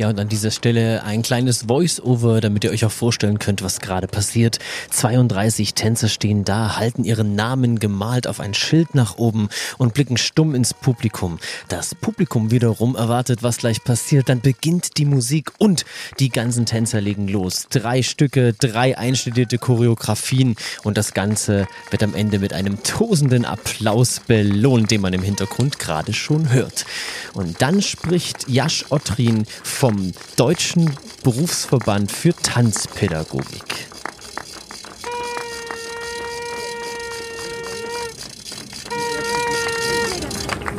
Ja, 0.00 0.08
und 0.08 0.18
an 0.18 0.30
dieser 0.30 0.50
Stelle 0.50 1.04
ein 1.04 1.20
kleines 1.20 1.64
Voice-Over, 1.68 2.40
damit 2.40 2.64
ihr 2.64 2.70
euch 2.70 2.86
auch 2.86 2.90
vorstellen 2.90 3.38
könnt, 3.38 3.60
was 3.60 3.80
gerade 3.80 4.08
passiert. 4.08 4.58
32 4.88 5.74
Tänzer 5.74 6.08
stehen 6.08 6.42
da, 6.42 6.78
halten 6.78 7.04
ihren 7.04 7.34
Namen 7.34 7.78
gemalt 7.78 8.26
auf 8.26 8.40
ein 8.40 8.54
Schild 8.54 8.94
nach 8.94 9.18
oben 9.18 9.50
und 9.76 9.92
blicken 9.92 10.16
stumm 10.16 10.54
ins 10.54 10.72
Publikum. 10.72 11.38
Das 11.68 11.94
Publikum 11.94 12.50
wiederum 12.50 12.96
erwartet, 12.96 13.42
was 13.42 13.58
gleich 13.58 13.84
passiert. 13.84 14.30
Dann 14.30 14.40
beginnt 14.40 14.96
die 14.96 15.04
Musik 15.04 15.52
und 15.58 15.84
die 16.18 16.30
ganzen 16.30 16.64
Tänzer 16.64 17.02
legen 17.02 17.28
los. 17.28 17.66
Drei 17.68 18.00
Stücke, 18.00 18.54
drei 18.54 18.96
einstudierte 18.96 19.58
Choreografien 19.58 20.56
und 20.82 20.96
das 20.96 21.12
Ganze 21.12 21.68
wird 21.90 22.02
am 22.02 22.14
Ende 22.14 22.38
mit 22.38 22.54
einem 22.54 22.82
tosenden 22.84 23.44
Applaus 23.44 24.20
belohnt, 24.26 24.92
den 24.92 25.02
man 25.02 25.12
im 25.12 25.22
Hintergrund 25.22 25.78
gerade 25.78 26.14
schon 26.14 26.50
hört. 26.50 26.86
Und 27.34 27.60
dann 27.60 27.82
spricht 27.82 28.48
Jasch 28.48 28.86
Ottrin 28.88 29.44
vom 29.62 29.89
Deutschen 30.36 30.90
Berufsverband 31.22 32.12
für 32.12 32.34
Tanzpädagogik. 32.34 33.88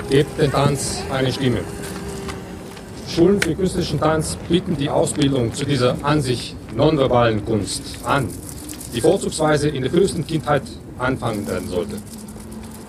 Gebt 0.09 0.39
den 0.39 0.51
Tanz 0.51 0.97
eine 1.11 1.31
Stimme. 1.31 1.59
Schulen 3.07 3.41
für 3.41 3.55
künstlerischen 3.55 3.99
Tanz 3.99 4.37
bieten 4.47 4.77
die 4.77 4.89
Ausbildung 4.89 5.53
zu 5.53 5.65
dieser 5.65 5.95
an 6.03 6.21
sich 6.21 6.55
nonverbalen 6.75 7.45
Kunst 7.45 7.81
an, 8.03 8.27
die 8.93 9.01
vorzugsweise 9.01 9.69
in 9.69 9.81
der 9.81 9.91
frühesten 9.91 10.25
Kindheit 10.25 10.63
anfangen 10.97 11.47
werden 11.47 11.67
sollte. 11.69 11.97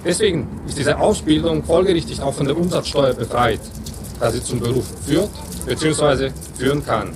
Deswegen 0.04 0.48
ist 0.66 0.78
diese 0.78 0.98
Ausbildung 0.98 1.64
folgerichtig 1.64 2.20
auch 2.20 2.34
von 2.34 2.46
der 2.46 2.56
Umsatzsteuer 2.56 3.14
befreit, 3.14 3.60
da 4.20 4.30
sie 4.30 4.42
zum 4.42 4.60
Beruf 4.60 4.86
führt 5.06 5.30
bzw. 5.66 6.30
führen 6.56 6.84
kann. 6.84 7.10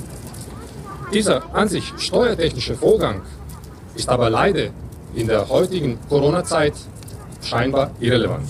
Dieser 1.12 1.54
an 1.54 1.68
sich 1.68 1.92
steuertechnische 1.98 2.74
Vorgang 2.74 3.22
ist 3.94 4.08
aber 4.08 4.30
leider 4.30 4.68
in 5.14 5.26
der 5.28 5.48
heutigen 5.48 5.98
Corona-Zeit 6.08 6.74
scheinbar 7.42 7.90
irrelevant. 8.00 8.46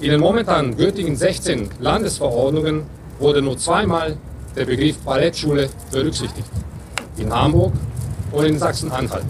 In 0.00 0.10
den 0.10 0.20
momentan 0.20 0.76
gültigen 0.76 1.16
16 1.16 1.70
Landesverordnungen 1.80 2.84
wurde 3.18 3.42
nur 3.42 3.56
zweimal 3.58 4.16
der 4.54 4.64
Begriff 4.64 4.98
Ballettschule 4.98 5.68
berücksichtigt. 5.90 6.48
In 7.16 7.32
Hamburg 7.32 7.72
und 8.32 8.44
in 8.44 8.58
Sachsen-Anhalt. 8.58 9.26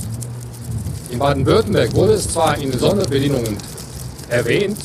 In 1.11 1.19
Baden-Württemberg 1.19 1.95
wurde 1.95 2.13
es 2.13 2.29
zwar 2.29 2.59
in 2.59 2.71
den 2.71 2.79
Sonderbedingungen 2.79 3.57
erwähnt, 4.29 4.79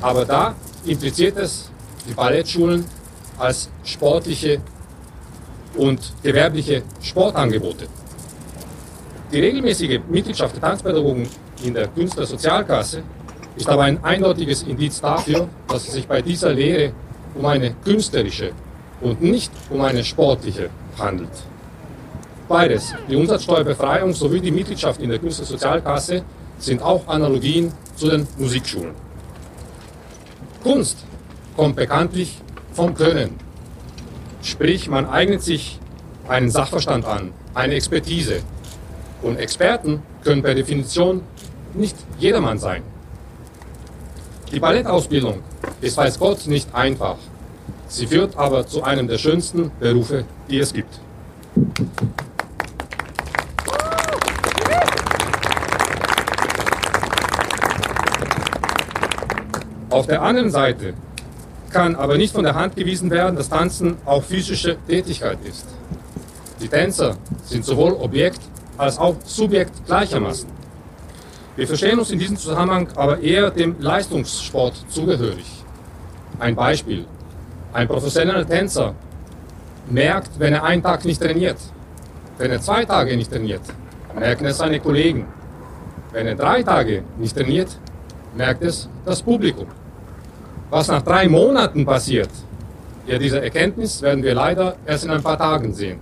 aber 0.00 0.24
da 0.24 0.54
impliziert 0.84 1.36
es 1.36 1.70
die 2.08 2.14
Ballettschulen 2.14 2.84
als 3.38 3.70
sportliche 3.84 4.60
und 5.76 6.12
gewerbliche 6.22 6.82
Sportangebote. 7.00 7.86
Die 9.32 9.40
regelmäßige 9.40 10.00
Mitgliedschaft 10.08 10.54
der 10.56 10.62
Tanzpädagogen 10.62 11.26
in 11.64 11.74
der 11.74 11.88
Künstlersozialkasse 11.88 13.02
ist 13.56 13.68
aber 13.68 13.84
ein 13.84 14.02
eindeutiges 14.04 14.62
Indiz 14.62 15.00
dafür, 15.00 15.48
dass 15.68 15.86
es 15.88 15.94
sich 15.94 16.06
bei 16.06 16.20
dieser 16.20 16.52
Lehre 16.52 16.92
um 17.34 17.46
eine 17.46 17.74
künstlerische 17.84 18.52
und 19.00 19.22
nicht 19.22 19.50
um 19.70 19.80
eine 19.80 20.04
sportliche 20.04 20.70
handelt. 20.98 21.30
Beides, 22.48 22.94
die 23.08 23.16
Umsatzsteuerbefreiung 23.16 24.12
sowie 24.12 24.40
die 24.40 24.50
Mitgliedschaft 24.50 25.00
in 25.00 25.08
der 25.08 25.18
Künstlersozialkasse, 25.18 26.22
sind 26.58 26.82
auch 26.82 27.06
Analogien 27.08 27.72
zu 27.96 28.10
den 28.10 28.26
Musikschulen. 28.38 28.94
Kunst 30.62 30.98
kommt 31.56 31.76
bekanntlich 31.76 32.38
vom 32.72 32.94
Können. 32.94 33.36
Sprich, 34.42 34.88
man 34.88 35.06
eignet 35.06 35.42
sich 35.42 35.78
einen 36.28 36.50
Sachverstand 36.50 37.04
an, 37.04 37.32
eine 37.54 37.74
Expertise. 37.74 38.40
Und 39.22 39.38
Experten 39.38 40.02
können 40.24 40.42
per 40.42 40.54
Definition 40.54 41.22
nicht 41.74 41.96
jedermann 42.18 42.58
sein. 42.58 42.82
Die 44.50 44.60
Ballettausbildung 44.60 45.40
ist 45.80 45.96
weiß 45.96 46.18
Gott 46.18 46.46
nicht 46.46 46.74
einfach. 46.74 47.16
Sie 47.88 48.06
führt 48.06 48.36
aber 48.36 48.66
zu 48.66 48.82
einem 48.82 49.06
der 49.06 49.18
schönsten 49.18 49.70
Berufe, 49.78 50.24
die 50.48 50.58
es 50.58 50.72
gibt. 50.72 51.00
Auf 59.90 60.06
der 60.06 60.22
anderen 60.22 60.50
Seite 60.50 60.94
kann 61.72 61.96
aber 61.96 62.16
nicht 62.16 62.34
von 62.34 62.44
der 62.44 62.54
Hand 62.54 62.76
gewiesen 62.76 63.10
werden, 63.10 63.36
dass 63.36 63.48
Tanzen 63.48 63.96
auch 64.04 64.22
physische 64.22 64.76
Tätigkeit 64.86 65.38
ist. 65.44 65.66
Die 66.60 66.68
Tänzer 66.68 67.16
sind 67.44 67.64
sowohl 67.64 67.92
Objekt 67.94 68.40
als 68.78 68.98
auch 68.98 69.16
Subjekt 69.24 69.86
gleichermaßen. 69.86 70.48
Wir 71.56 71.66
verstehen 71.66 71.98
uns 71.98 72.10
in 72.10 72.18
diesem 72.18 72.36
Zusammenhang 72.36 72.88
aber 72.96 73.20
eher 73.20 73.50
dem 73.50 73.76
Leistungssport 73.80 74.74
zugehörig. 74.88 75.44
Ein 76.38 76.54
Beispiel. 76.54 77.04
Ein 77.72 77.88
professioneller 77.88 78.46
Tänzer 78.46 78.94
merkt, 79.88 80.38
wenn 80.38 80.54
er 80.54 80.64
einen 80.64 80.82
Tag 80.82 81.04
nicht 81.04 81.20
trainiert. 81.20 81.58
Wenn 82.38 82.50
er 82.50 82.60
zwei 82.60 82.84
Tage 82.84 83.16
nicht 83.16 83.30
trainiert, 83.30 83.62
merken 84.18 84.46
es 84.46 84.58
seine 84.58 84.80
Kollegen. 84.80 85.26
Wenn 86.12 86.26
er 86.26 86.34
drei 86.34 86.62
Tage 86.62 87.02
nicht 87.18 87.36
trainiert, 87.36 87.78
merkt 88.34 88.62
es 88.62 88.88
das 89.04 89.22
Publikum. 89.22 89.66
Was 90.72 90.88
nach 90.88 91.02
drei 91.02 91.28
Monaten 91.28 91.84
passiert, 91.84 92.30
ja, 93.06 93.18
diese 93.18 93.42
Erkenntnis 93.42 94.00
werden 94.00 94.24
wir 94.24 94.34
leider 94.34 94.76
erst 94.86 95.04
in 95.04 95.10
ein 95.10 95.22
paar 95.22 95.36
Tagen 95.36 95.74
sehen. 95.74 96.00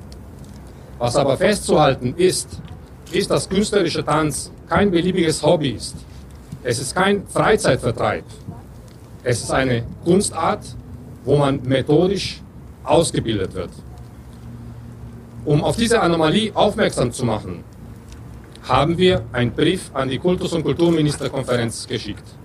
Was 0.96 1.16
aber 1.16 1.36
festzuhalten 1.36 2.14
ist, 2.16 2.62
ist, 3.10 3.32
dass 3.32 3.48
künstlerischer 3.48 4.06
Tanz 4.06 4.52
kein 4.68 4.92
beliebiges 4.92 5.42
Hobby 5.42 5.70
ist. 5.70 5.96
Es 6.62 6.78
ist 6.78 6.94
kein 6.94 7.26
Freizeitvertreib. 7.26 8.22
Es 9.24 9.42
ist 9.42 9.50
eine 9.50 9.82
Kunstart, 10.04 10.64
wo 11.24 11.36
man 11.36 11.60
methodisch 11.64 12.40
ausgebildet 12.84 13.52
wird. 13.54 13.70
Um 15.46 15.64
auf 15.64 15.74
diese 15.74 16.00
Anomalie 16.00 16.52
aufmerksam 16.54 17.10
zu 17.10 17.24
machen, 17.24 17.64
haben 18.68 18.96
wir 18.96 19.24
einen 19.32 19.50
Brief 19.50 19.90
an 19.94 20.08
die 20.08 20.18
Kultus- 20.18 20.52
und 20.52 20.62
Kulturministerkonferenz 20.62 21.88
geschickt. 21.88 22.39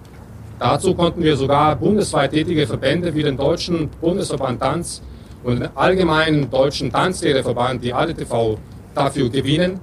Dazu 0.58 0.96
konnten 0.96 1.22
wir 1.22 1.36
sogar 1.36 1.76
bundesweit 1.76 2.32
tätige 2.32 2.66
Verbände 2.66 3.14
wie 3.14 3.24
den 3.24 3.36
Deutschen 3.36 3.90
Bundesverband 4.00 4.62
Tanz 4.62 5.02
und 5.44 5.60
den 5.60 5.70
Allgemeinen 5.76 6.50
Deutschen 6.50 6.92
Tanzlehrerverband, 6.92 7.84
die 7.84 7.94
ADTV, 7.94 8.58
dafür 8.94 9.30
gewinnen, 9.30 9.82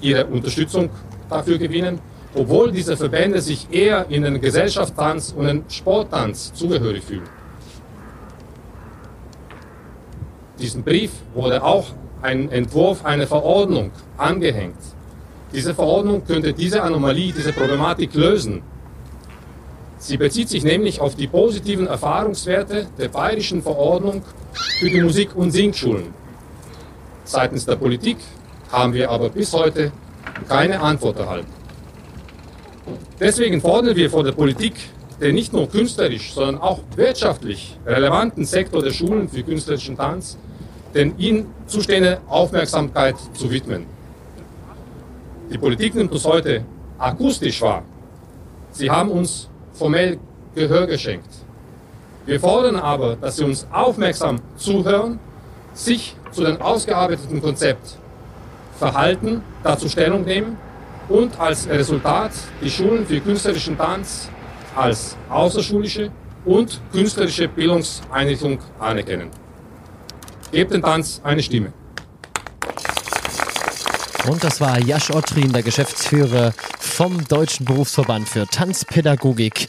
ihre 0.00 0.24
Unterstützung 0.26 0.88
dafür 1.28 1.58
gewinnen, 1.58 1.98
obwohl 2.34 2.72
diese 2.72 2.96
Verbände 2.96 3.40
sich 3.40 3.68
eher 3.70 4.06
in 4.08 4.22
den 4.22 4.40
Gesellschaftstanz 4.40 5.34
und 5.36 5.46
den 5.46 5.64
Sporttanz 5.68 6.54
zugehörig 6.54 7.04
fühlen. 7.04 7.28
Diesen 10.58 10.82
Brief 10.82 11.10
wurde 11.34 11.62
auch 11.62 11.86
ein 12.22 12.50
Entwurf 12.50 13.04
einer 13.04 13.26
Verordnung 13.26 13.90
angehängt. 14.16 14.78
Diese 15.52 15.74
Verordnung 15.74 16.24
könnte 16.24 16.54
diese 16.54 16.82
Anomalie, 16.82 17.32
diese 17.32 17.52
Problematik 17.52 18.14
lösen. 18.14 18.62
Sie 19.98 20.16
bezieht 20.16 20.48
sich 20.48 20.64
nämlich 20.64 21.00
auf 21.00 21.14
die 21.14 21.26
positiven 21.26 21.86
Erfahrungswerte 21.86 22.86
der 22.98 23.08
bayerischen 23.08 23.62
Verordnung 23.62 24.22
für 24.78 24.90
die 24.90 25.00
Musik- 25.00 25.34
und 25.34 25.50
Singschulen. 25.50 26.12
Seitens 27.24 27.64
der 27.64 27.76
Politik 27.76 28.18
haben 28.70 28.92
wir 28.92 29.10
aber 29.10 29.30
bis 29.30 29.52
heute 29.52 29.92
keine 30.48 30.80
Antwort 30.80 31.18
erhalten. 31.18 31.52
Deswegen 33.18 33.60
fordern 33.60 33.96
wir 33.96 34.10
von 34.10 34.24
der 34.24 34.32
Politik, 34.32 34.74
den 35.20 35.36
nicht 35.36 35.52
nur 35.52 35.68
künstlerisch, 35.68 36.34
sondern 36.34 36.58
auch 36.58 36.80
wirtschaftlich 36.96 37.78
relevanten 37.86 38.44
Sektor 38.44 38.82
der 38.82 38.92
Schulen 38.92 39.28
für 39.28 39.42
künstlerischen 39.42 39.96
Tanz, 39.96 40.36
den 40.94 41.16
ihnen 41.18 41.46
zustehende 41.66 42.20
Aufmerksamkeit 42.28 43.16
zu 43.32 43.50
widmen. 43.50 43.86
Die 45.52 45.58
Politik 45.58 45.94
nimmt 45.94 46.12
uns 46.12 46.24
heute 46.24 46.64
akustisch 46.98 47.62
wahr. 47.62 47.84
Sie 48.72 48.90
haben 48.90 49.10
uns 49.10 49.48
formell 49.74 50.18
Gehör 50.54 50.86
geschenkt. 50.86 51.28
Wir 52.26 52.40
fordern 52.40 52.76
aber, 52.76 53.16
dass 53.16 53.36
Sie 53.36 53.44
uns 53.44 53.66
aufmerksam 53.70 54.40
zuhören, 54.56 55.18
sich 55.74 56.16
zu 56.30 56.42
dem 56.42 56.60
ausgearbeiteten 56.60 57.42
Konzept 57.42 57.98
verhalten, 58.78 59.42
dazu 59.62 59.88
Stellung 59.88 60.24
nehmen 60.24 60.56
und 61.08 61.38
als 61.38 61.68
Resultat 61.68 62.30
die 62.62 62.70
Schulen 62.70 63.06
für 63.06 63.20
künstlerischen 63.20 63.76
Tanz 63.76 64.30
als 64.74 65.16
außerschulische 65.28 66.10
und 66.44 66.80
künstlerische 66.92 67.48
Bildungseinrichtung 67.48 68.58
anerkennen. 68.78 69.30
Gebt 70.50 70.72
den 70.72 70.82
Tanz 70.82 71.20
eine 71.24 71.42
Stimme. 71.42 71.72
Und 74.26 74.42
das 74.42 74.60
war 74.60 74.78
Jasch 74.78 75.10
Ottrin, 75.10 75.52
der 75.52 75.62
Geschäftsführer 75.62 76.54
vom 76.78 77.26
Deutschen 77.28 77.66
Berufsverband 77.66 78.26
für 78.26 78.46
Tanzpädagogik. 78.46 79.68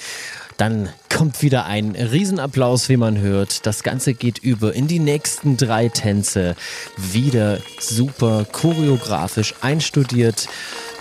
Dann 0.56 0.88
kommt 1.14 1.42
wieder 1.42 1.66
ein 1.66 1.96
Riesenapplaus, 1.96 2.88
wie 2.88 2.96
man 2.96 3.20
hört. 3.20 3.66
Das 3.66 3.84
Ganze 3.84 4.14
geht 4.14 4.38
über 4.38 4.74
in 4.74 4.88
die 4.88 5.00
nächsten 5.00 5.58
drei 5.58 5.90
Tänze. 5.90 6.56
Wieder 6.96 7.60
super 7.80 8.46
choreografisch 8.50 9.54
einstudiert 9.60 10.48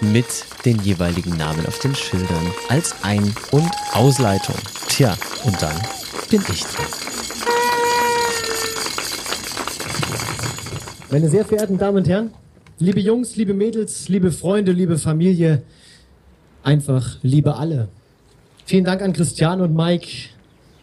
mit 0.01 0.27
den 0.65 0.81
jeweiligen 0.81 1.37
Namen 1.37 1.65
auf 1.67 1.79
den 1.79 1.95
Schildern 1.95 2.53
als 2.69 2.97
Ein- 3.03 3.35
und 3.53 3.71
Ausleitung. 3.93 4.57
Tja, 4.89 5.17
und 5.45 5.63
dann 5.63 5.81
bin 6.29 6.43
ich 6.53 6.65
dran. 6.65 6.87
Meine 11.11 11.29
sehr 11.29 11.45
verehrten 11.45 11.79
Damen 11.79 11.99
und 11.99 12.09
Herren, 12.09 12.33
liebe 12.79 13.01
Jungs, 13.01 13.37
liebe 13.37 13.55
Mädels, 13.55 14.09
liebe 14.09 14.33
Freunde, 14.33 14.73
liebe 14.73 14.99
Familie, 14.99 15.63
einfach 16.63 17.19
liebe 17.23 17.57
alle. 17.57 17.89
Vielen 18.65 18.85
Dank 18.85 19.03
an 19.03 19.13
Christian 19.13 19.61
und 19.61 19.75
Mike 19.75 20.09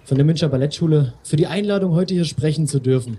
von 0.06 0.18
der 0.18 0.26
Münchner 0.26 0.50
Ballettschule 0.50 1.14
für 1.24 1.36
die 1.36 1.48
Einladung, 1.48 1.94
heute 1.94 2.14
hier 2.14 2.26
sprechen 2.26 2.68
zu 2.68 2.80
dürfen. 2.80 3.18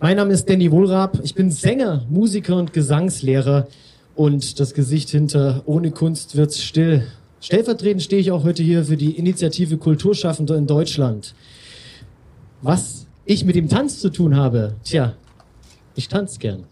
Mein 0.00 0.16
Name 0.16 0.32
ist 0.32 0.48
Danny 0.48 0.70
Wohlrab. 0.70 1.20
Ich 1.22 1.34
bin 1.34 1.50
Sänger, 1.50 2.04
Musiker 2.08 2.56
und 2.56 2.72
Gesangslehrer 2.72 3.68
und 4.14 4.60
das 4.60 4.74
Gesicht 4.74 5.10
hinter 5.10 5.62
Ohne 5.66 5.90
Kunst 5.90 6.36
wird's 6.36 6.62
still. 6.62 7.06
Stellvertretend 7.40 8.02
stehe 8.02 8.20
ich 8.20 8.30
auch 8.30 8.44
heute 8.44 8.62
hier 8.62 8.84
für 8.84 8.96
die 8.96 9.12
Initiative 9.12 9.76
Kulturschaffende 9.76 10.54
in 10.54 10.66
Deutschland. 10.66 11.34
Was 12.62 13.06
ich 13.24 13.44
mit 13.44 13.56
dem 13.56 13.68
Tanz 13.68 14.00
zu 14.00 14.10
tun 14.10 14.36
habe, 14.36 14.74
tja, 14.84 15.14
ich 15.96 16.08
tanze 16.08 16.38
gern. 16.38 16.64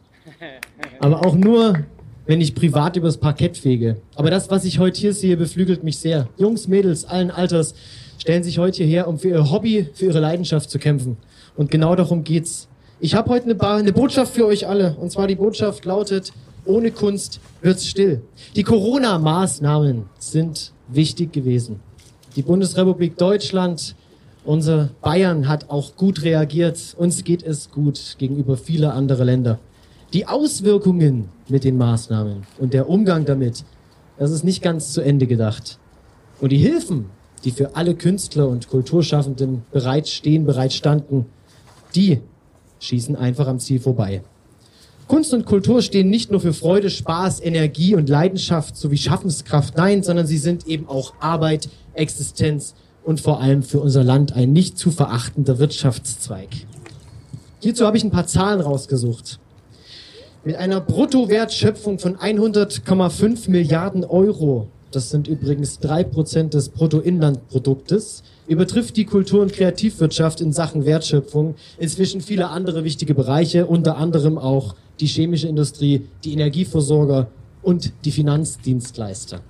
Aber 1.01 1.27
auch 1.27 1.35
nur, 1.35 1.79
wenn 2.27 2.43
ich 2.43 2.55
privat 2.55 2.95
übers 2.97 3.17
Parkett 3.17 3.57
fege. 3.57 3.97
Aber 4.17 4.31
das, 4.31 4.51
was 4.51 4.67
ich 4.67 4.79
heute 4.79 5.01
hier 5.01 5.15
sehe, 5.15 5.39
beflügelt 5.39 5.83
mich 5.83 5.97
sehr. 5.97 6.29
Jungs, 6.37 6.69
Mädels, 6.69 7.07
allen 7.07 7.31
Alters 7.31 7.75
stellen 8.19 8.43
sich 8.43 8.59
heute 8.59 8.85
hierher, 8.85 9.09
um 9.09 9.19
für 9.19 9.31
ihr 9.31 9.51
Hobby, 9.51 9.89
für 9.95 10.05
ihre 10.05 10.21
Leidenschaft 10.21 10.69
zu 10.71 10.79
kämpfen. 10.79 11.17
Und 11.57 11.71
genau 11.71 11.97
darum 11.97 12.23
geht's. 12.23 12.69
Ich 13.01 13.15
habe 13.15 13.31
heute 13.31 13.47
eine, 13.47 13.61
eine 13.61 13.93
Botschaft 13.95 14.35
für 14.35 14.45
euch 14.45 14.69
alle. 14.69 14.95
Und 15.01 15.11
zwar 15.11 15.27
die 15.27 15.37
Botschaft 15.37 15.87
lautet, 15.87 16.35
ohne 16.67 16.91
Kunst 16.91 17.41
wird's 17.63 17.87
still. 17.87 18.21
Die 18.55 18.63
Corona-Maßnahmen 18.63 20.05
sind 20.19 20.73
wichtig 20.89 21.33
gewesen. 21.33 21.81
Die 22.37 22.43
Bundesrepublik 22.43 23.17
Deutschland, 23.17 23.95
unser 24.45 24.91
Bayern 25.01 25.49
hat 25.49 25.71
auch 25.71 25.97
gut 25.97 26.23
reagiert. 26.25 26.95
Uns 26.99 27.25
geht 27.25 27.43
es 27.43 27.71
gut 27.71 28.17
gegenüber 28.19 28.59
vieler 28.59 28.93
anderer 28.93 29.25
Länder. 29.25 29.59
Die 30.13 30.27
Auswirkungen 30.27 31.29
mit 31.49 31.63
den 31.63 31.79
Maßnahmen 31.79 32.43
und 32.59 32.75
der 32.75 32.89
Umgang 32.89 33.25
damit, 33.25 33.65
das 34.19 34.33
ist 34.33 34.43
nicht 34.43 34.61
ganz 34.61 34.93
zu 34.93 35.03
Ende 35.03 35.29
gedacht. 35.29 35.79
Und 36.41 36.51
die 36.51 36.59
Hilfen, 36.59 37.07
die 37.45 37.53
für 37.53 37.77
alle 37.77 37.95
Künstler 37.95 38.49
und 38.49 38.69
Kulturschaffenden 38.69 39.63
bereitstehen, 39.71 40.47
bereitstanden, 40.47 41.27
die 41.95 42.21
schießen 42.81 43.15
einfach 43.15 43.47
am 43.47 43.61
Ziel 43.61 43.79
vorbei. 43.79 44.23
Kunst 45.07 45.33
und 45.33 45.45
Kultur 45.45 45.81
stehen 45.81 46.11
nicht 46.11 46.31
nur 46.31 46.41
für 46.41 46.53
Freude, 46.53 46.91
Spaß, 46.91 47.41
Energie 47.41 47.95
und 47.95 48.09
Leidenschaft 48.09 48.77
sowie 48.77 48.97
Schaffenskraft, 48.97 49.77
nein, 49.77 50.03
sondern 50.03 50.27
sie 50.27 50.39
sind 50.39 50.67
eben 50.67 50.89
auch 50.89 51.15
Arbeit, 51.21 51.69
Existenz 51.95 52.75
und 53.05 53.21
vor 53.21 53.41
allem 53.41 53.63
für 53.63 53.81
unser 53.81 54.03
Land 54.03 54.33
ein 54.33 54.53
nicht 54.53 54.77
zu 54.77 54.91
verachtender 54.91 55.59
Wirtschaftszweig. 55.59 56.49
Hierzu 57.61 57.87
habe 57.87 57.97
ich 57.97 58.05
ein 58.05 58.11
paar 58.11 58.27
Zahlen 58.27 58.61
rausgesucht. 58.61 59.39
Mit 60.43 60.57
einer 60.57 60.81
Bruttowertschöpfung 60.81 61.99
von 61.99 62.17
100,5 62.17 63.51
Milliarden 63.51 64.07
Euro, 64.07 64.69
das 64.91 65.11
sind 65.11 65.29
übrigens 65.29 65.81
drei 65.81 66.03
Prozent 66.03 66.55
des 66.55 66.71
Bruttoinlandproduktes, 66.71 68.23
übertrifft 68.49 68.97
die 68.97 69.05
Kultur- 69.05 69.43
und 69.43 69.53
Kreativwirtschaft 69.53 70.41
in 70.41 70.55
Sachen 70.55 70.87
Wertschöpfung 70.87 71.57
inzwischen 71.79 72.23
viele 72.23 72.49
andere 72.49 72.85
wichtige 72.85 73.15
Bereiche, 73.15 73.67
unter 73.67 73.99
anderem 73.99 74.39
auch 74.39 74.77
die 74.99 75.09
chemische 75.09 75.47
Industrie, 75.47 76.07
die 76.25 76.33
Energieversorger 76.33 77.27
und 77.61 77.93
die 78.07 78.11
Finanzdienstleister. 78.11 79.43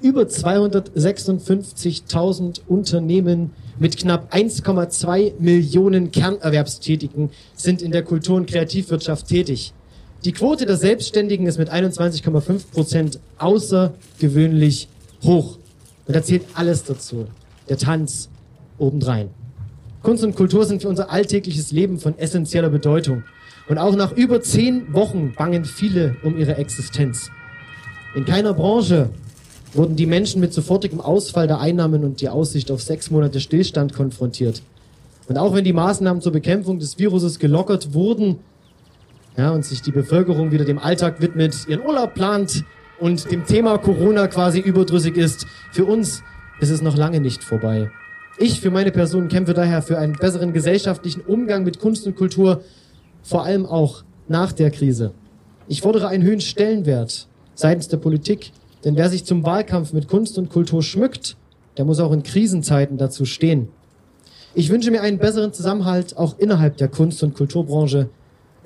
Über 0.00 0.22
256.000 0.22 2.62
Unternehmen 2.66 3.50
mit 3.78 3.98
knapp 3.98 4.32
1,2 4.32 5.34
Millionen 5.38 6.10
Kernerwerbstätigen 6.10 7.28
sind 7.54 7.82
in 7.82 7.92
der 7.92 8.04
Kultur- 8.04 8.36
und 8.36 8.46
Kreativwirtschaft 8.46 9.28
tätig. 9.28 9.74
Die 10.24 10.32
Quote 10.32 10.66
der 10.66 10.76
Selbstständigen 10.76 11.46
ist 11.46 11.58
mit 11.58 11.72
21,5 11.72 12.70
Prozent 12.72 13.18
außergewöhnlich 13.38 14.88
hoch. 15.24 15.58
Und 16.06 16.14
da 16.14 16.22
zählt 16.22 16.44
alles 16.54 16.84
dazu. 16.84 17.26
Der 17.68 17.76
Tanz 17.76 18.28
obendrein. 18.78 19.30
Kunst 20.02 20.22
und 20.22 20.36
Kultur 20.36 20.64
sind 20.64 20.82
für 20.82 20.88
unser 20.88 21.10
alltägliches 21.10 21.72
Leben 21.72 21.98
von 21.98 22.16
essentieller 22.18 22.68
Bedeutung. 22.68 23.24
Und 23.68 23.78
auch 23.78 23.96
nach 23.96 24.12
über 24.12 24.40
zehn 24.40 24.92
Wochen 24.92 25.34
bangen 25.36 25.64
viele 25.64 26.16
um 26.22 26.36
ihre 26.36 26.56
Existenz. 26.56 27.30
In 28.14 28.24
keiner 28.24 28.54
Branche 28.54 29.10
wurden 29.74 29.96
die 29.96 30.06
Menschen 30.06 30.40
mit 30.40 30.52
sofortigem 30.52 31.00
Ausfall 31.00 31.48
der 31.48 31.58
Einnahmen 31.58 32.04
und 32.04 32.20
die 32.20 32.28
Aussicht 32.28 32.70
auf 32.70 32.82
sechs 32.82 33.10
Monate 33.10 33.40
Stillstand 33.40 33.92
konfrontiert. 33.92 34.62
Und 35.28 35.36
auch 35.36 35.54
wenn 35.54 35.64
die 35.64 35.72
Maßnahmen 35.72 36.22
zur 36.22 36.32
Bekämpfung 36.32 36.78
des 36.78 36.98
Viruses 36.98 37.38
gelockert 37.38 37.94
wurden, 37.94 38.38
ja, 39.36 39.50
und 39.50 39.64
sich 39.64 39.82
die 39.82 39.92
Bevölkerung 39.92 40.52
wieder 40.52 40.64
dem 40.64 40.78
Alltag 40.78 41.20
widmet, 41.20 41.66
ihren 41.68 41.84
Urlaub 41.84 42.14
plant 42.14 42.64
und 42.98 43.30
dem 43.30 43.46
Thema 43.46 43.78
Corona 43.78 44.28
quasi 44.28 44.60
überdrüssig 44.60 45.16
ist, 45.16 45.46
für 45.70 45.84
uns 45.84 46.22
ist 46.60 46.70
es 46.70 46.82
noch 46.82 46.96
lange 46.96 47.20
nicht 47.20 47.42
vorbei. 47.42 47.90
Ich 48.38 48.60
für 48.60 48.70
meine 48.70 48.92
Person 48.92 49.28
kämpfe 49.28 49.54
daher 49.54 49.82
für 49.82 49.98
einen 49.98 50.14
besseren 50.14 50.52
gesellschaftlichen 50.52 51.20
Umgang 51.22 51.64
mit 51.64 51.80
Kunst 51.80 52.06
und 52.06 52.16
Kultur, 52.16 52.62
vor 53.22 53.44
allem 53.44 53.66
auch 53.66 54.04
nach 54.28 54.52
der 54.52 54.70
Krise. 54.70 55.12
Ich 55.68 55.80
fordere 55.80 56.08
einen 56.08 56.22
höheren 56.22 56.40
Stellenwert 56.40 57.28
seitens 57.54 57.88
der 57.88 57.98
Politik, 57.98 58.52
denn 58.84 58.96
wer 58.96 59.08
sich 59.08 59.24
zum 59.24 59.44
Wahlkampf 59.44 59.92
mit 59.92 60.08
Kunst 60.08 60.38
und 60.38 60.50
Kultur 60.50 60.82
schmückt, 60.82 61.36
der 61.76 61.84
muss 61.84 62.00
auch 62.00 62.12
in 62.12 62.22
Krisenzeiten 62.22 62.98
dazu 62.98 63.24
stehen. 63.24 63.68
Ich 64.54 64.70
wünsche 64.70 64.90
mir 64.90 65.02
einen 65.02 65.18
besseren 65.18 65.52
Zusammenhalt 65.52 66.16
auch 66.16 66.38
innerhalb 66.38 66.76
der 66.76 66.88
Kunst- 66.88 67.22
und 67.22 67.34
Kulturbranche, 67.34 68.10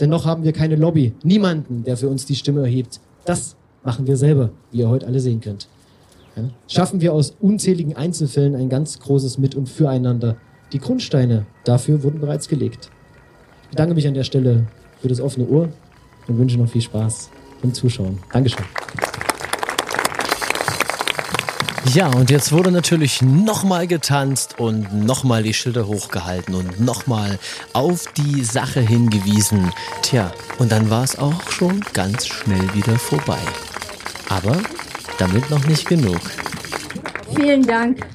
denn 0.01 0.11
noch 0.11 0.27
haben 0.27 0.45
wir 0.45 0.53
keine 0.53 0.77
Lobby, 0.77 1.15
niemanden, 1.23 1.85
der 1.85 1.97
für 1.97 2.09
uns 2.09 2.27
die 2.27 2.35
Stimme 2.35 2.63
erhebt. 2.63 3.01
Das 3.25 3.57
machen 3.83 4.07
wir 4.07 4.17
selber, 4.17 4.51
wie 4.71 4.79
ihr 4.79 4.89
heute 4.89 5.07
alle 5.07 5.21
sehen 5.21 5.41
könnt. 5.41 5.69
Ja? 6.37 6.45
Schaffen 6.69 7.01
wir 7.01 7.13
aus 7.13 7.35
unzähligen 7.41 7.97
Einzelfällen 7.97 8.55
ein 8.55 8.69
ganz 8.69 8.99
großes 9.01 9.39
Mit- 9.39 9.55
und 9.55 9.69
Füreinander. 9.69 10.37
Die 10.73 10.79
Grundsteine 10.79 11.47
dafür 11.65 12.03
wurden 12.03 12.21
bereits 12.21 12.49
gelegt. 12.49 12.91
Ich 13.65 13.71
bedanke 13.71 13.95
mich 13.95 14.07
an 14.07 14.15
der 14.15 14.25
Stelle 14.25 14.67
für 15.01 15.09
das 15.09 15.21
offene 15.21 15.49
Ohr 15.49 15.69
und 16.29 16.39
wünsche 16.39 16.59
noch 16.59 16.69
viel 16.69 16.83
Spaß 16.83 17.31
beim 17.63 17.73
Zuschauen. 17.73 18.19
Dankeschön. 18.33 18.65
Ja, 21.95 22.09
und 22.09 22.31
jetzt 22.31 22.53
wurde 22.53 22.71
natürlich 22.71 23.23
nochmal 23.23 23.87
getanzt 23.87 24.59
und 24.59 24.93
nochmal 24.93 25.43
die 25.43 25.55
Schilder 25.55 25.87
hochgehalten 25.87 26.55
und 26.55 26.81
nochmal 26.81 27.39
auf 27.73 28.07
die 28.17 28.43
Sache 28.43 28.81
hingewiesen. 28.81 29.73
Tja, 30.03 30.33
und 30.59 30.73
dann 30.73 30.91
war 30.91 31.05
es 31.05 31.19
auch 31.19 31.51
schon 31.51 31.83
ganz 31.93 32.27
schnell 32.27 32.75
wieder 32.75 32.99
vorbei. 32.99 33.39
Aber 34.29 34.59
damit 35.19 35.49
noch 35.51 35.67
nicht 35.67 35.89
genug. 35.89 36.21
Vielen 37.35 37.67
Dank 37.67 38.07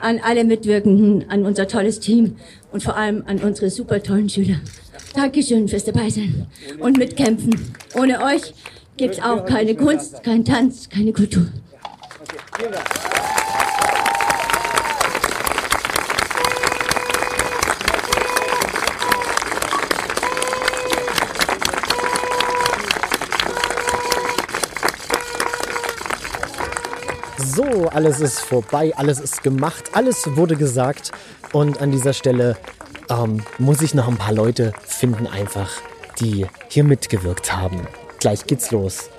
an 0.00 0.20
alle 0.24 0.44
Mitwirkenden, 0.44 1.28
an 1.28 1.44
unser 1.44 1.68
tolles 1.68 2.00
Team 2.00 2.36
und 2.72 2.82
vor 2.82 2.96
allem 2.96 3.24
an 3.26 3.38
unsere 3.38 3.70
super 3.70 4.02
tollen 4.02 4.28
Schüler. 4.28 4.56
Dankeschön 5.14 5.68
fürs 5.68 5.84
Dabeisein 5.84 6.46
und 6.78 6.98
Mitkämpfen. 6.98 7.54
Ohne 7.94 8.22
euch 8.22 8.54
gibt's 8.96 9.20
auch 9.20 9.44
keine 9.44 9.74
Kunst, 9.74 10.22
kein 10.22 10.44
Tanz, 10.44 10.88
keine 10.88 11.12
Kultur. 11.12 11.46
So, 12.62 12.68
alles 27.88 28.20
ist 28.20 28.40
vorbei, 28.40 28.92
alles 28.96 29.18
ist 29.18 29.42
gemacht, 29.42 29.90
alles 29.92 30.24
wurde 30.36 30.54
gesagt. 30.54 31.10
Und 31.52 31.80
an 31.80 31.90
dieser 31.90 32.12
Stelle 32.12 32.56
ähm, 33.10 33.42
muss 33.58 33.82
ich 33.82 33.94
noch 33.94 34.06
ein 34.06 34.18
paar 34.18 34.32
Leute 34.32 34.72
finden, 34.86 35.26
einfach, 35.26 35.72
die 36.20 36.46
hier 36.68 36.84
mitgewirkt 36.84 37.52
haben. 37.52 37.88
Gleich 38.20 38.46
geht's 38.46 38.70
los. 38.70 39.10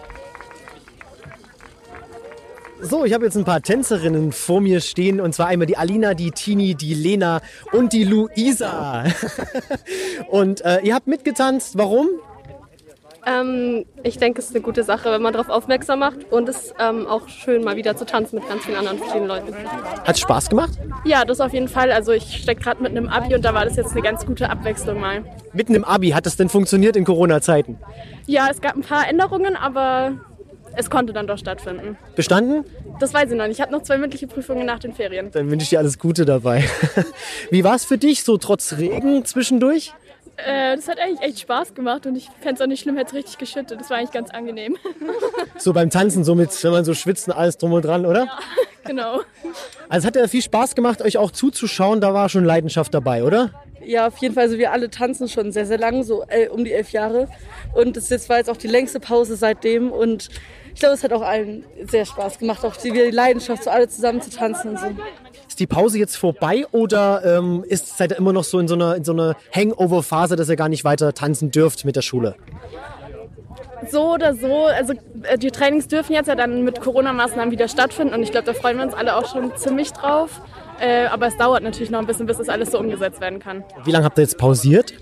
So, 2.93 3.06
ich 3.06 3.13
habe 3.13 3.25
jetzt 3.25 3.36
ein 3.36 3.43
paar 3.43 3.63
Tänzerinnen 3.63 4.32
vor 4.32 4.62
mir 4.62 4.79
stehen 4.79 5.19
und 5.19 5.34
zwar 5.34 5.47
einmal 5.47 5.65
die 5.65 5.77
Alina, 5.77 6.13
die 6.13 6.29
Tini, 6.29 6.75
die 6.75 6.93
Lena 6.93 7.41
und 7.71 7.91
die 7.91 8.03
Luisa. 8.03 9.06
und 10.29 10.63
äh, 10.63 10.79
ihr 10.82 10.93
habt 10.93 11.08
mitgetanzt. 11.08 11.75
Warum? 11.75 12.08
Ähm, 13.25 13.86
ich 14.03 14.19
denke, 14.19 14.41
es 14.41 14.49
ist 14.49 14.56
eine 14.56 14.63
gute 14.63 14.84
Sache, 14.84 15.10
wenn 15.10 15.23
man 15.23 15.34
darauf 15.34 15.49
aufmerksam 15.49 15.97
macht 15.97 16.32
und 16.32 16.47
es 16.47 16.65
ist 16.65 16.75
ähm, 16.79 17.08
auch 17.08 17.27
schön, 17.29 17.63
mal 17.63 17.77
wieder 17.77 17.97
zu 17.97 18.06
tanzen 18.06 18.36
mit 18.36 18.47
ganz 18.47 18.63
vielen 18.63 18.77
anderen 18.77 18.99
verschiedenen 18.99 19.27
Leuten. 19.27 19.56
Hat 20.06 20.19
Spaß 20.19 20.49
gemacht? 20.49 20.73
Ja, 21.03 21.25
das 21.25 21.41
auf 21.41 21.51
jeden 21.51 21.69
Fall. 21.69 21.91
Also 21.91 22.12
ich 22.12 22.43
stecke 22.43 22.62
gerade 22.62 22.84
mit 22.84 22.91
einem 22.91 23.08
Abi 23.08 23.34
und 23.34 23.43
da 23.43 23.56
war 23.56 23.65
das 23.65 23.75
jetzt 23.75 23.93
eine 23.93 24.03
ganz 24.03 24.23
gute 24.23 24.51
Abwechslung 24.51 24.99
mal. 24.99 25.23
Mitten 25.51 25.73
im 25.73 25.84
Abi, 25.84 26.12
hat 26.12 26.27
das 26.27 26.36
denn 26.36 26.47
funktioniert 26.47 26.95
in 26.95 27.06
Corona-Zeiten? 27.06 27.79
Ja, 28.27 28.49
es 28.51 28.62
gab 28.62 28.75
ein 28.75 28.82
paar 28.82 29.08
Änderungen, 29.10 29.56
aber 29.56 30.19
es 30.75 30.89
konnte 30.89 31.13
dann 31.13 31.27
doch 31.27 31.38
stattfinden. 31.38 31.97
Bestanden? 32.15 32.65
Das 32.99 33.13
weiß 33.13 33.31
ich 33.31 33.38
noch 33.38 33.47
nicht. 33.47 33.57
Ich 33.57 33.62
habe 33.62 33.71
noch 33.71 33.83
zwei 33.83 33.97
mündliche 33.97 34.27
Prüfungen 34.27 34.65
nach 34.65 34.79
den 34.79 34.93
Ferien. 34.93 35.31
Dann 35.31 35.49
wünsche 35.49 35.63
ich 35.63 35.69
dir 35.69 35.79
alles 35.79 35.99
Gute 35.99 36.25
dabei. 36.25 36.63
Wie 37.51 37.63
war 37.63 37.75
es 37.75 37.86
für 37.86 37.97
dich, 37.97 38.23
so 38.23 38.38
trotz 38.38 38.77
Regen 38.77 39.25
zwischendurch? 39.25 39.93
Äh, 40.38 40.75
das 40.75 40.88
hat 40.88 40.99
eigentlich 40.99 41.21
echt 41.21 41.41
Spaß 41.41 41.75
gemacht 41.75 42.07
und 42.07 42.15
ich 42.15 42.27
fände 42.41 42.55
es 42.55 42.62
auch 42.62 42.67
nicht 42.67 42.81
schlimm, 42.81 42.97
hätte 42.97 43.09
es 43.09 43.13
richtig 43.13 43.38
geschüttet. 43.38 43.79
Das 43.79 43.89
war 43.89 43.97
eigentlich 43.97 44.12
ganz 44.12 44.31
angenehm. 44.31 44.77
So 45.57 45.71
beim 45.71 45.89
Tanzen, 45.89 46.23
so 46.23 46.33
mit, 46.36 46.63
wenn 46.63 46.71
man 46.71 46.83
so 46.83 46.93
schwitzt 46.93 47.27
und 47.27 47.36
alles 47.36 47.57
drum 47.57 47.73
und 47.73 47.86
dran, 47.86 48.05
oder? 48.05 48.25
Ja, 48.25 48.39
genau. 48.86 49.21
Also 49.88 49.99
es 49.99 50.05
hat 50.05 50.15
ja 50.15 50.27
viel 50.27 50.41
Spaß 50.41 50.75
gemacht, 50.75 51.01
euch 51.01 51.17
auch 51.17 51.31
zuzuschauen. 51.31 52.01
Da 52.01 52.13
war 52.13 52.27
schon 52.27 52.43
Leidenschaft 52.43 52.93
dabei, 52.93 53.23
oder? 53.23 53.51
Ja, 53.86 54.08
auf 54.08 54.17
jeden 54.17 54.34
Fall. 54.34 54.43
Also 54.43 54.58
wir 54.58 54.72
alle 54.72 54.89
tanzen 54.89 55.28
schon 55.28 55.52
sehr, 55.52 55.65
sehr 55.65 55.78
lang, 55.78 56.04
so 56.04 56.24
äh, 56.28 56.48
um 56.48 56.63
die 56.63 56.72
elf 56.72 56.91
Jahre. 56.91 57.28
Und 57.74 57.98
es 57.98 58.10
jetzt 58.10 58.30
war 58.30 58.38
jetzt 58.38 58.50
auch 58.50 58.58
die 58.58 58.67
längste 58.67 59.00
Pause 59.00 59.36
seitdem. 59.36 59.91
Und 59.91 60.30
ich 60.74 60.80
glaube, 60.80 60.96
es 60.96 61.04
hat 61.04 61.13
auch 61.13 61.22
allen 61.22 61.65
sehr 61.86 62.06
Spaß 62.06 62.39
gemacht, 62.39 62.65
auch 62.65 62.76
die, 62.76 62.91
die 62.91 63.12
Leidenschaft, 63.12 63.63
so 63.63 63.69
alle 63.69 63.88
zusammen 63.88 64.22
zu 64.22 64.30
tanzen 64.30 64.72
und 64.72 64.80
so. 64.80 64.88
Ist 65.48 65.60
die 65.60 65.67
Pause 65.67 66.00
jetzt 66.00 66.15
vorbei 66.15 66.65
oder 66.72 67.22
ähm, 67.24 67.63
ist, 67.67 67.98
seid 67.98 68.12
ihr 68.12 68.17
immer 68.17 68.34
noch 68.34 68.43
so 68.43 68.58
in 68.60 68.67
so 68.67 68.74
einer, 68.74 68.96
in 68.96 69.04
so 69.04 69.12
einer 69.12 69.36
Hangover-Phase, 69.54 70.36
dass 70.36 70.50
ihr 70.50 70.56
gar 70.56 70.69
nicht 70.69 70.84
weiter 70.84 71.13
tanzen 71.13 71.52
dürft 71.52 71.86
mit 71.86 71.96
der 71.96 72.02
Schule? 72.02 72.36
So 73.91 74.13
oder 74.13 74.34
so, 74.34 74.65
also 74.65 74.93
äh, 75.24 75.38
die 75.38 75.52
Trainings 75.52 75.88
dürfen 75.88 76.13
jetzt 76.13 76.28
ja 76.28 76.36
dann 76.36 76.63
mit 76.63 76.82
Corona-Maßnahmen 76.82 77.52
wieder 77.52 77.67
stattfinden 77.67 78.13
und 78.13 78.24
ich 78.24 78.32
glaube, 78.32 78.46
da 78.46 78.54
freuen 78.54 78.78
wir 78.78 78.86
uns 78.86 78.93
alle 78.93 79.15
auch 79.15 79.32
schon 79.32 79.56
ziemlich 79.58 79.91
drauf. 79.91 80.41
Äh, 80.79 81.05
aber 81.05 81.27
es 81.27 81.38
dauert 81.38 81.63
natürlich 81.63 81.89
noch 81.89 81.99
ein 81.99 82.07
bisschen, 82.07 82.25
bis 82.25 82.38
das 82.38 82.49
alles 82.49 82.71
so 82.71 82.79
umgesetzt 82.79 83.21
werden 83.21 83.39
kann. 83.39 83.63
Wie 83.83 83.91
lange 83.91 84.05
habt 84.05 84.17
ihr 84.17 84.23
jetzt 84.23 84.38
pausiert? 84.38 84.93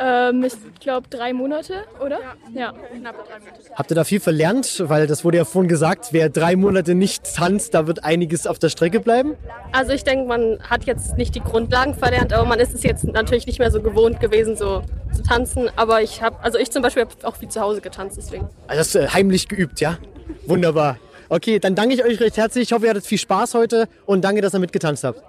Ähm, 0.00 0.42
ich 0.42 0.54
glaube 0.80 1.08
drei 1.08 1.32
Monate, 1.32 1.84
oder? 2.04 2.18
Ja, 2.52 2.72
knappe 2.72 3.18
drei 3.28 3.38
Monate. 3.38 3.60
Habt 3.74 3.92
ihr 3.92 3.94
da 3.94 4.02
viel 4.02 4.18
verlernt? 4.18 4.82
Weil 4.88 5.06
das 5.06 5.24
wurde 5.24 5.36
ja 5.36 5.44
vorhin 5.44 5.68
gesagt, 5.68 6.08
wer 6.10 6.28
drei 6.28 6.56
Monate 6.56 6.96
nicht 6.96 7.36
tanzt, 7.36 7.74
da 7.74 7.86
wird 7.86 8.02
einiges 8.02 8.48
auf 8.48 8.58
der 8.58 8.70
Strecke 8.70 8.98
bleiben. 8.98 9.34
Also 9.70 9.92
ich 9.92 10.02
denke, 10.02 10.26
man 10.26 10.58
hat 10.68 10.84
jetzt 10.84 11.16
nicht 11.16 11.36
die 11.36 11.40
Grundlagen 11.40 11.94
verlernt, 11.94 12.32
aber 12.32 12.44
man 12.44 12.58
ist 12.58 12.74
es 12.74 12.82
jetzt 12.82 13.04
natürlich 13.04 13.46
nicht 13.46 13.60
mehr 13.60 13.70
so 13.70 13.80
gewohnt 13.80 14.18
gewesen, 14.18 14.56
so 14.56 14.82
zu 15.14 15.22
tanzen. 15.22 15.70
Aber 15.76 16.02
ich 16.02 16.22
habe, 16.22 16.42
also 16.42 16.58
ich 16.58 16.72
zum 16.72 16.82
Beispiel 16.82 17.04
habe 17.04 17.14
auch 17.22 17.36
viel 17.36 17.48
zu 17.48 17.60
Hause 17.60 17.80
getanzt, 17.80 18.16
deswegen. 18.16 18.48
Also 18.66 18.80
das 18.80 18.88
ist 18.88 18.94
äh, 18.96 19.08
heimlich 19.08 19.46
geübt, 19.46 19.80
ja? 19.80 19.98
Wunderbar. 20.46 20.98
Okay, 21.34 21.58
dann 21.58 21.74
danke 21.74 21.96
ich 21.96 22.04
euch 22.04 22.20
recht 22.20 22.36
herzlich. 22.36 22.68
Ich 22.68 22.72
hoffe, 22.72 22.84
ihr 22.84 22.90
hattet 22.90 23.06
viel 23.06 23.18
Spaß 23.18 23.54
heute 23.54 23.88
und 24.06 24.22
danke, 24.22 24.40
dass 24.40 24.54
ihr 24.54 24.60
mitgetanzt 24.60 25.02
habt. 25.02 25.20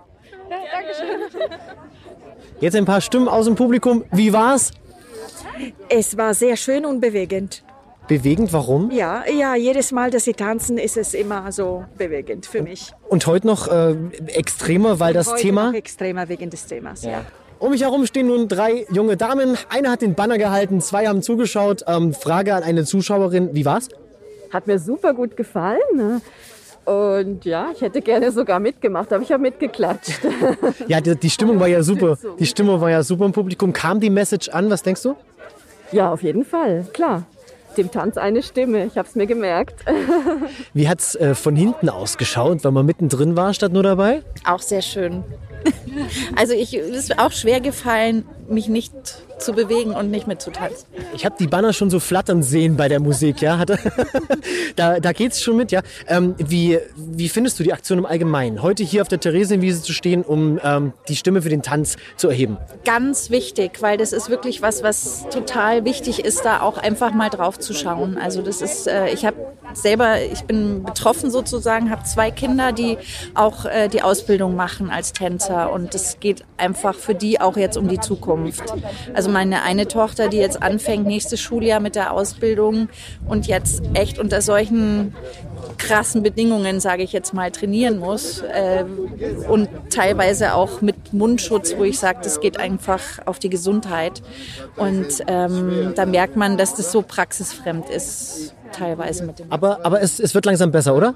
Ja, 0.51 0.57
Dankeschön. 0.71 1.49
Jetzt 2.61 2.75
ein 2.75 2.85
paar 2.85 3.01
Stimmen 3.01 3.27
aus 3.27 3.45
dem 3.45 3.55
Publikum. 3.55 4.05
Wie 4.11 4.31
war's? 4.31 4.69
Es 5.89 6.15
war 6.15 6.35
sehr 6.35 6.57
schön 6.57 6.85
und 6.85 6.99
bewegend. 6.99 7.63
Bewegend, 8.07 8.53
warum? 8.53 8.91
Ja, 8.91 9.23
ja, 9.27 9.55
jedes 9.55 9.91
Mal, 9.91 10.11
dass 10.11 10.25
sie 10.25 10.33
tanzen, 10.33 10.77
ist 10.77 10.95
es 10.95 11.15
immer 11.15 11.51
so 11.51 11.85
bewegend 11.97 12.45
für 12.45 12.61
mich. 12.61 12.91
Und 13.09 13.25
heute 13.25 13.47
noch 13.47 13.67
äh, 13.67 13.95
extremer, 14.27 14.99
weil 14.99 15.11
das 15.15 15.31
Heute 15.31 15.41
Thema. 15.41 15.67
Noch 15.71 15.73
extremer 15.73 16.29
wegen 16.29 16.51
des 16.51 16.67
Themas, 16.67 17.03
ja. 17.03 17.25
Um 17.57 17.71
mich 17.71 17.81
herum 17.81 18.05
stehen 18.05 18.27
nun 18.27 18.47
drei 18.47 18.85
junge 18.91 19.17
Damen. 19.17 19.57
Eine 19.69 19.89
hat 19.89 20.03
den 20.03 20.13
Banner 20.13 20.37
gehalten, 20.37 20.81
zwei 20.81 21.07
haben 21.07 21.23
zugeschaut. 21.23 21.83
Ähm, 21.87 22.13
Frage 22.13 22.53
an 22.53 22.61
eine 22.61 22.85
Zuschauerin: 22.85 23.55
Wie 23.55 23.65
war's? 23.65 23.89
Hat 24.55 24.67
mir 24.67 24.79
super 24.79 25.13
gut 25.13 25.35
gefallen. 25.35 25.81
Ne? 25.95 26.21
Und 26.85 27.43
ja, 27.43 27.71
ich 27.73 27.81
hätte 27.81 28.01
gerne 28.01 28.31
sogar 28.31 28.61
mitgemacht, 28.61 29.11
aber 29.11 29.21
ich 29.21 29.29
habe 29.33 29.41
mitgeklatscht. 29.41 30.21
Ja, 30.87 31.01
die, 31.01 31.13
die 31.17 31.29
Stimmung 31.29 31.59
war 31.59 31.67
ja 31.67 31.83
super. 31.83 32.17
Die 32.39 32.45
Stimmung 32.45 32.79
war 32.79 32.89
ja 32.89 33.03
super 33.03 33.25
im 33.25 33.33
Publikum. 33.33 33.73
Kam 33.73 33.99
die 33.99 34.09
Message 34.09 34.47
an? 34.47 34.69
Was 34.69 34.81
denkst 34.81 35.01
du? 35.01 35.15
Ja, 35.91 36.09
auf 36.13 36.23
jeden 36.23 36.45
Fall, 36.45 36.85
klar. 36.93 37.23
Dem 37.75 37.91
Tanz 37.91 38.15
eine 38.15 38.41
Stimme, 38.43 38.85
ich 38.85 38.97
habe 38.97 39.09
es 39.09 39.15
mir 39.15 39.27
gemerkt. 39.27 39.83
Wie 40.73 40.87
hat's 40.87 41.15
äh, 41.15 41.35
von 41.35 41.57
hinten 41.57 41.89
ausgeschaut, 41.89 42.63
weil 42.63 42.71
man 42.71 42.85
mittendrin 42.85 43.35
war, 43.35 43.53
statt 43.53 43.73
nur 43.73 43.83
dabei? 43.83 44.23
Auch 44.45 44.61
sehr 44.61 44.81
schön. 44.81 45.25
Also 46.37 46.53
ich, 46.53 46.73
es 46.73 46.95
ist 46.95 47.19
auch 47.19 47.31
schwer 47.33 47.59
gefallen, 47.59 48.23
mich 48.49 48.67
nicht 48.67 48.93
zu 49.39 49.53
bewegen 49.53 49.91
und 49.91 50.11
nicht 50.11 50.27
mitzutanzen. 50.27 50.87
Ich 51.13 51.25
habe 51.25 51.35
die 51.39 51.47
Banner 51.47 51.73
schon 51.73 51.89
so 51.89 51.99
flattern 51.99 52.43
sehen 52.43 52.77
bei 52.77 52.87
der 52.87 52.99
Musik, 52.99 53.41
ja. 53.41 53.63
Da, 54.75 54.99
da 54.99 55.13
geht's 55.13 55.41
schon 55.41 55.55
mit, 55.55 55.71
ja. 55.71 55.81
Ähm, 56.07 56.35
wie, 56.37 56.79
wie 56.95 57.29
findest 57.29 57.59
du 57.59 57.63
die 57.63 57.73
Aktion 57.73 57.97
im 57.97 58.05
Allgemeinen? 58.05 58.61
Heute 58.61 58.83
hier 58.83 59.01
auf 59.01 59.07
der 59.07 59.19
Theresienwiese 59.19 59.81
zu 59.81 59.93
stehen, 59.93 60.21
um 60.23 60.59
ähm, 60.63 60.93
die 61.07 61.15
Stimme 61.15 61.41
für 61.41 61.49
den 61.49 61.61
Tanz 61.61 61.97
zu 62.17 62.29
erheben. 62.29 62.57
Ganz 62.83 63.29
wichtig, 63.29 63.81
weil 63.81 63.97
das 63.97 64.13
ist 64.13 64.29
wirklich 64.29 64.61
was, 64.61 64.83
was 64.83 65.25
total 65.29 65.85
wichtig 65.85 66.23
ist, 66.25 66.43
da 66.43 66.61
auch 66.61 66.77
einfach 66.77 67.13
mal 67.13 67.29
drauf 67.29 67.59
zu 67.59 67.73
schauen. 67.73 68.17
Also 68.17 68.41
das 68.41 68.61
ist, 68.61 68.87
äh, 68.87 69.09
ich 69.09 69.25
habe 69.25 69.37
selber, 69.73 70.21
ich 70.21 70.43
bin 70.43 70.83
betroffen 70.83 71.31
sozusagen, 71.31 71.89
habe 71.89 72.03
zwei 72.03 72.31
Kinder, 72.31 72.71
die 72.71 72.97
auch 73.33 73.65
äh, 73.65 73.87
die 73.87 74.01
Ausbildung 74.01 74.55
machen 74.55 74.89
als 74.89 75.13
Tänzer 75.13 75.71
und 75.71 75.95
es 75.95 76.19
geht 76.19 76.43
einfach 76.57 76.95
für 76.95 77.15
die 77.15 77.39
auch 77.39 77.57
jetzt 77.57 77.77
um 77.77 77.87
die 77.87 77.99
Zukunft. 77.99 78.34
Also 79.13 79.29
meine 79.29 79.63
eine 79.63 79.87
Tochter, 79.87 80.27
die 80.27 80.37
jetzt 80.37 80.61
anfängt 80.61 81.05
nächstes 81.05 81.39
Schuljahr 81.41 81.79
mit 81.79 81.95
der 81.95 82.11
Ausbildung 82.11 82.89
und 83.27 83.47
jetzt 83.47 83.81
echt 83.93 84.19
unter 84.19 84.41
solchen 84.41 85.13
krassen 85.77 86.23
Bedingungen, 86.23 86.79
sage 86.79 87.03
ich 87.03 87.13
jetzt 87.13 87.33
mal, 87.33 87.51
trainieren 87.51 87.99
muss 87.99 88.41
äh, 88.41 88.85
und 89.49 89.69
teilweise 89.89 90.53
auch 90.53 90.81
mit 90.81 91.13
Mundschutz, 91.13 91.75
wo 91.77 91.83
ich 91.83 91.99
sage, 91.99 92.19
das 92.23 92.39
geht 92.39 92.59
einfach 92.59 93.01
auf 93.25 93.39
die 93.39 93.49
Gesundheit. 93.49 94.21
Und 94.75 95.23
ähm, 95.27 95.93
da 95.95 96.05
merkt 96.05 96.35
man, 96.35 96.57
dass 96.57 96.75
das 96.75 96.91
so 96.91 97.01
praxisfremd 97.01 97.89
ist 97.89 98.55
teilweise 98.75 99.25
mit 99.25 99.39
dem. 99.39 99.51
Aber, 99.51 99.85
aber 99.85 100.01
es, 100.01 100.19
es 100.19 100.33
wird 100.35 100.45
langsam 100.45 100.71
besser, 100.71 100.95
oder? 100.95 101.15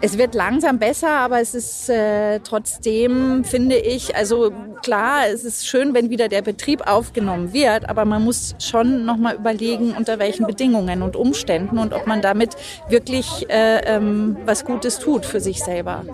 Es 0.00 0.18
wird 0.18 0.34
langsam 0.34 0.78
besser, 0.78 1.10
aber 1.10 1.40
es 1.40 1.54
ist 1.54 1.88
äh, 1.88 2.40
trotzdem, 2.40 3.44
finde 3.44 3.76
ich, 3.76 4.14
also 4.14 4.52
klar, 4.82 5.22
es 5.32 5.44
ist 5.44 5.66
schön, 5.66 5.94
wenn 5.94 6.10
wieder 6.10 6.28
der 6.28 6.42
Betrieb 6.42 6.86
aufgenommen 6.86 7.52
wird, 7.52 7.88
aber 7.88 8.04
man 8.04 8.24
muss 8.24 8.54
schon 8.58 9.04
nochmal 9.04 9.36
überlegen, 9.36 9.94
unter 9.96 10.18
welchen 10.18 10.46
Bedingungen 10.46 11.02
und 11.02 11.16
Umständen 11.16 11.78
und 11.78 11.92
ob 11.92 12.06
man 12.06 12.22
damit 12.22 12.56
wirklich 12.88 13.46
äh, 13.48 13.54
ähm, 13.58 14.36
was 14.44 14.64
Gutes 14.64 14.98
tut 14.98 15.26
für 15.26 15.40
sich 15.40 15.62
selber. 15.62 16.04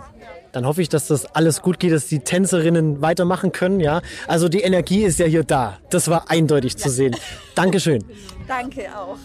Dann 0.53 0.67
hoffe 0.67 0.83
ich, 0.83 0.89
dass 0.89 1.09
das 1.09 1.27
alles 1.35 1.63
gut 1.63 1.81
geht, 1.81 1.93
dass 1.93 2.07
die 2.07 2.21
Tänzerinnen 2.21 3.03
weitermachen 3.03 3.51
können, 3.51 3.81
ja. 3.81 4.03
Also 4.29 4.49
die 4.49 4.61
Energie 4.61 5.03
ist 5.03 5.19
ja 5.19 5.27
hier 5.27 5.43
da. 5.43 5.79
Das 5.91 6.09
war 6.09 6.31
eindeutig 6.31 6.77
zu 6.77 6.91
sehen. 6.91 7.17
Dankeschön. 7.57 8.05
Danke 8.47 8.83
auch. 8.97 9.19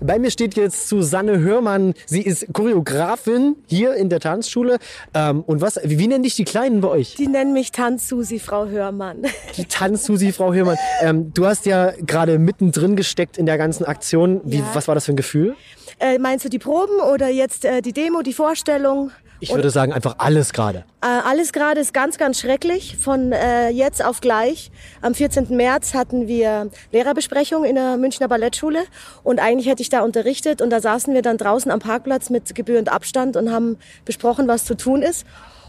Bei 0.00 0.18
mir 0.18 0.30
steht 0.30 0.54
jetzt 0.56 0.88
Susanne 0.88 1.40
Hörmann. 1.40 1.94
Sie 2.06 2.22
ist 2.22 2.46
Choreografin 2.52 3.56
hier 3.66 3.94
in 3.94 4.08
der 4.08 4.20
Tanzschule. 4.20 4.78
Ähm, 5.12 5.42
und 5.42 5.60
was, 5.60 5.80
wie, 5.82 5.98
wie 5.98 6.06
nennen 6.06 6.22
dich 6.22 6.36
die 6.36 6.44
Kleinen 6.44 6.80
bei 6.80 6.88
euch? 6.88 7.16
Die 7.16 7.26
nennen 7.26 7.52
mich 7.52 7.72
Tanzsusi, 7.72 8.38
Frau 8.38 8.66
Hörmann. 8.66 9.24
Die 9.56 9.64
Tanzsusi, 9.64 10.32
Frau 10.32 10.52
Hörmann. 10.52 10.76
Ähm, 11.00 11.32
du 11.34 11.46
hast 11.46 11.66
ja 11.66 11.92
gerade 12.06 12.38
mittendrin 12.38 12.94
gesteckt 12.94 13.38
in 13.38 13.46
der 13.46 13.58
ganzen 13.58 13.84
Aktion. 13.84 14.40
Wie, 14.44 14.58
Ja. 14.58 14.64
Was 14.72 14.86
war 14.86 14.94
das 14.94 15.06
für 15.06 15.12
ein 15.12 15.16
Gefühl? 15.16 15.56
Äh, 15.98 16.18
meinst 16.18 16.44
du 16.44 16.48
die 16.48 16.58
Proben 16.60 17.00
oder 17.12 17.28
jetzt 17.28 17.64
äh, 17.64 17.80
die 17.82 17.92
Demo, 17.92 18.22
die 18.22 18.32
Vorstellung? 18.32 19.10
Ich 19.40 19.54
würde 19.54 19.70
sagen, 19.70 19.92
einfach 19.92 20.16
alles 20.18 20.52
gerade. 20.52 20.84
Äh, 21.00 21.06
alles 21.06 21.52
gerade 21.52 21.80
ist 21.80 21.94
ganz, 21.94 22.18
ganz 22.18 22.40
schrecklich. 22.40 22.96
Von 22.96 23.32
äh, 23.32 23.68
jetzt 23.68 24.04
auf 24.04 24.20
gleich. 24.20 24.70
Am 25.00 25.14
14. 25.14 25.56
März 25.56 25.94
hatten 25.94 26.26
wir 26.26 26.70
Lehrerbesprechung 26.90 27.64
in 27.64 27.76
der 27.76 27.96
Münchner 27.96 28.26
Ballettschule. 28.26 28.80
Und 29.22 29.38
eigentlich 29.38 29.68
hätte 29.68 29.82
ich 29.82 29.90
da 29.90 30.00
unterrichtet. 30.00 30.60
Und 30.60 30.70
da 30.70 30.80
saßen 30.80 31.14
wir 31.14 31.22
dann 31.22 31.38
draußen 31.38 31.70
am 31.70 31.78
Parkplatz 31.78 32.30
mit 32.30 32.54
gebührend 32.54 32.88
Abstand 32.88 33.36
und 33.36 33.52
haben 33.52 33.78
besprochen, 34.04 34.48
was 34.48 34.64
zu 34.64 34.76
tun 34.76 35.02
ist. 35.02 35.24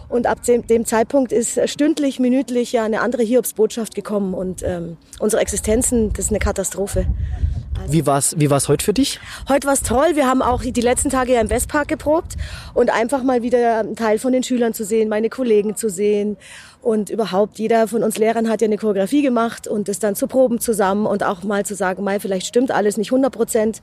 Und 0.09 0.25
ab 0.25 0.43
dem, 0.43 0.65
dem 0.65 0.85
Zeitpunkt 0.85 1.31
ist 1.31 1.59
stündlich, 1.69 2.19
minütlich 2.19 2.71
ja 2.71 2.83
eine 2.83 3.01
andere 3.01 3.23
Hiobsbotschaft 3.23 3.93
gekommen. 3.95 4.33
Und 4.33 4.63
ähm, 4.63 4.97
unsere 5.19 5.41
Existenzen, 5.41 6.11
das 6.13 6.25
ist 6.25 6.31
eine 6.31 6.39
Katastrophe. 6.39 7.05
Wie 7.87 8.05
war's, 8.05 8.35
wie 8.37 8.49
war's 8.49 8.67
heute 8.67 8.83
für 8.83 8.93
dich? 8.93 9.19
Heute 9.47 9.67
war's 9.67 9.81
toll. 9.81 10.15
Wir 10.15 10.27
haben 10.27 10.41
auch 10.41 10.61
die 10.63 10.81
letzten 10.81 11.09
Tage 11.09 11.33
ja 11.33 11.41
im 11.41 11.49
Westpark 11.49 11.87
geprobt 11.87 12.35
und 12.73 12.89
einfach 12.89 13.23
mal 13.23 13.41
wieder 13.41 13.79
einen 13.79 13.95
Teil 13.95 14.19
von 14.19 14.33
den 14.33 14.43
Schülern 14.43 14.73
zu 14.73 14.83
sehen, 14.83 15.09
meine 15.09 15.29
Kollegen 15.29 15.75
zu 15.75 15.89
sehen 15.89 16.37
und 16.81 17.09
überhaupt 17.09 17.59
jeder 17.59 17.87
von 17.87 18.03
uns 18.03 18.17
Lehrern 18.17 18.49
hat 18.49 18.61
ja 18.61 18.65
eine 18.65 18.77
Choreografie 18.77 19.21
gemacht 19.21 19.67
und 19.67 19.87
das 19.87 19.99
dann 19.99 20.15
zu 20.15 20.27
proben 20.27 20.59
zusammen 20.59 21.05
und 21.05 21.23
auch 21.23 21.43
mal 21.43 21.65
zu 21.65 21.75
sagen, 21.75 22.03
mal 22.03 22.19
vielleicht 22.19 22.47
stimmt 22.47 22.71
alles 22.71 22.97
nicht 22.97 23.11
100 23.11 23.33
Prozent, 23.33 23.81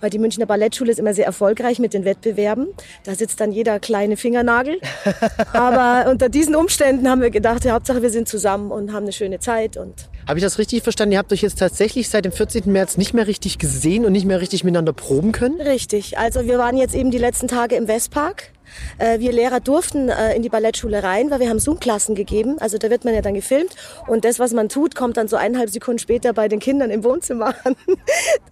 weil 0.00 0.10
die 0.10 0.18
Münchner 0.18 0.46
Ballettschule 0.46 0.90
ist 0.90 0.98
immer 0.98 1.14
sehr 1.14 1.26
erfolgreich 1.26 1.78
mit 1.78 1.94
den 1.94 2.04
Wettbewerben. 2.04 2.68
Da 3.04 3.14
sitzt 3.14 3.40
dann 3.40 3.52
jeder 3.52 3.80
kleine 3.80 4.16
Fingernagel. 4.16 4.78
Aber 5.52 6.10
unter 6.10 6.28
diesen 6.28 6.54
Umständen 6.54 7.08
haben 7.08 7.22
wir 7.22 7.30
gedacht, 7.30 7.64
ja, 7.64 7.72
Hauptsache 7.72 8.02
wir 8.02 8.10
sind 8.10 8.28
zusammen 8.28 8.70
und 8.70 8.92
haben 8.92 9.04
eine 9.04 9.12
schöne 9.12 9.38
Zeit 9.38 9.76
und 9.76 9.94
Habe 10.28 10.38
ich 10.38 10.44
das 10.44 10.58
richtig 10.58 10.82
verstanden? 10.82 11.12
Ihr 11.12 11.18
habt 11.18 11.32
euch 11.32 11.42
jetzt 11.42 11.58
tatsächlich 11.58 12.08
seit 12.08 12.24
dem 12.26 12.32
14. 12.32 12.70
März 12.70 12.98
nicht 12.98 13.14
mehr 13.14 13.26
richtig 13.26 13.58
gesehen 13.58 14.04
und 14.04 14.12
nicht 14.12 14.26
mehr 14.26 14.40
richtig 14.40 14.64
miteinander 14.64 14.92
proben 14.92 15.32
können? 15.32 15.60
Richtig. 15.60 16.18
Also 16.18 16.46
wir 16.46 16.58
waren 16.58 16.76
jetzt 16.76 16.94
eben 16.94 17.10
die 17.10 17.18
letzten 17.18 17.48
Tage 17.48 17.76
im 17.76 17.88
Westpark. 17.88 18.50
Äh, 18.98 19.18
Wir 19.18 19.32
Lehrer 19.32 19.60
durften 19.60 20.08
äh, 20.08 20.34
in 20.34 20.42
die 20.42 20.48
Ballettschule 20.48 21.02
rein, 21.02 21.30
weil 21.30 21.40
wir 21.40 21.48
haben 21.48 21.58
Zoom-Klassen 21.58 22.14
gegeben. 22.14 22.56
Also 22.60 22.78
da 22.78 22.90
wird 22.90 23.04
man 23.04 23.14
ja 23.14 23.22
dann 23.22 23.34
gefilmt. 23.34 23.74
Und 24.06 24.24
das, 24.24 24.38
was 24.38 24.52
man 24.52 24.68
tut, 24.68 24.94
kommt 24.94 25.16
dann 25.16 25.28
so 25.28 25.36
eineinhalb 25.36 25.70
Sekunden 25.70 25.98
später 25.98 26.32
bei 26.32 26.48
den 26.48 26.60
Kindern 26.60 26.90
im 26.90 27.04
Wohnzimmer 27.04 27.54
an. 27.64 27.76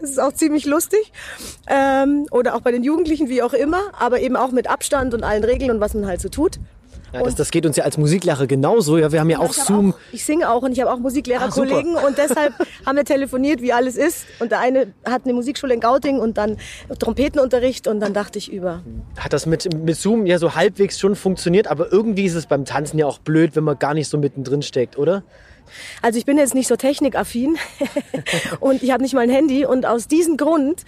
Das 0.00 0.10
ist 0.10 0.20
auch 0.20 0.32
ziemlich 0.32 0.64
lustig. 0.66 1.12
Ähm, 1.68 2.26
Oder 2.30 2.54
auch 2.54 2.60
bei 2.60 2.72
den 2.72 2.82
Jugendlichen, 2.82 3.28
wie 3.28 3.42
auch 3.42 3.52
immer. 3.52 3.80
Aber 3.98 4.20
eben 4.20 4.36
auch 4.36 4.52
mit 4.52 4.68
Abstand 4.68 5.14
und 5.14 5.24
allen 5.24 5.44
Regeln 5.44 5.70
und 5.70 5.80
was 5.80 5.94
man 5.94 6.06
halt 6.06 6.20
so 6.20 6.28
tut. 6.28 6.58
Ja, 7.12 7.22
das, 7.22 7.34
das 7.34 7.50
geht 7.50 7.66
uns 7.66 7.76
ja 7.76 7.84
als 7.84 7.98
Musiklehrer 7.98 8.46
genauso. 8.46 8.96
Ja, 8.98 9.12
wir 9.12 9.20
haben 9.20 9.30
ja 9.30 9.38
auch 9.38 9.50
Ich 9.50 9.58
hab 9.58 9.66
Zoom. 9.66 9.94
Ich 10.12 10.24
singe 10.24 10.50
auch 10.50 10.62
und 10.62 10.72
ich 10.72 10.80
habe 10.80 10.90
auch 10.92 10.98
Musiklehrerkollegen 10.98 11.96
Ah, 11.96 12.06
und 12.06 12.16
deshalb 12.16 12.54
haben 12.86 12.96
wir 12.96 13.04
telefoniert, 13.04 13.60
wie 13.60 13.72
alles 13.72 13.96
ist. 13.96 14.24
Und 14.40 14.50
der 14.50 14.60
eine 14.60 14.92
hat 15.04 15.24
eine 15.24 15.34
Musikschule 15.34 15.74
in 15.74 15.80
Gauting 15.80 16.18
und 16.18 16.38
dann 16.38 16.56
Trompetenunterricht 16.98 17.86
und 17.86 18.00
dann 18.00 18.14
dachte 18.14 18.38
ich 18.38 18.52
über. 18.52 18.82
Hat 19.18 19.32
das 19.32 19.46
mit, 19.46 19.68
mit 19.74 19.96
Zoom 19.96 20.26
ja 20.26 20.38
so 20.38 20.54
halbwegs 20.54 20.98
schon 20.98 21.16
funktioniert, 21.16 21.68
aber 21.68 21.92
irgendwie 21.92 22.24
ist 22.24 22.34
es 22.34 22.46
beim 22.46 22.64
Tanzen 22.64 22.98
ja 22.98 23.06
auch 23.06 23.18
blöd, 23.18 23.56
wenn 23.56 23.64
man 23.64 23.78
gar 23.78 23.94
nicht 23.94 24.08
so 24.08 24.18
mittendrin 24.18 24.62
steckt, 24.62 24.96
oder? 24.98 25.22
Also 26.00 26.18
ich 26.18 26.24
bin 26.24 26.38
jetzt 26.38 26.54
nicht 26.54 26.68
so 26.68 26.76
technikaffin 26.76 27.58
und 28.60 28.82
ich 28.82 28.92
habe 28.92 29.02
nicht 29.02 29.14
mal 29.14 29.22
ein 29.22 29.30
Handy 29.30 29.66
und 29.66 29.84
aus 29.84 30.08
diesem 30.08 30.36
Grund 30.36 30.84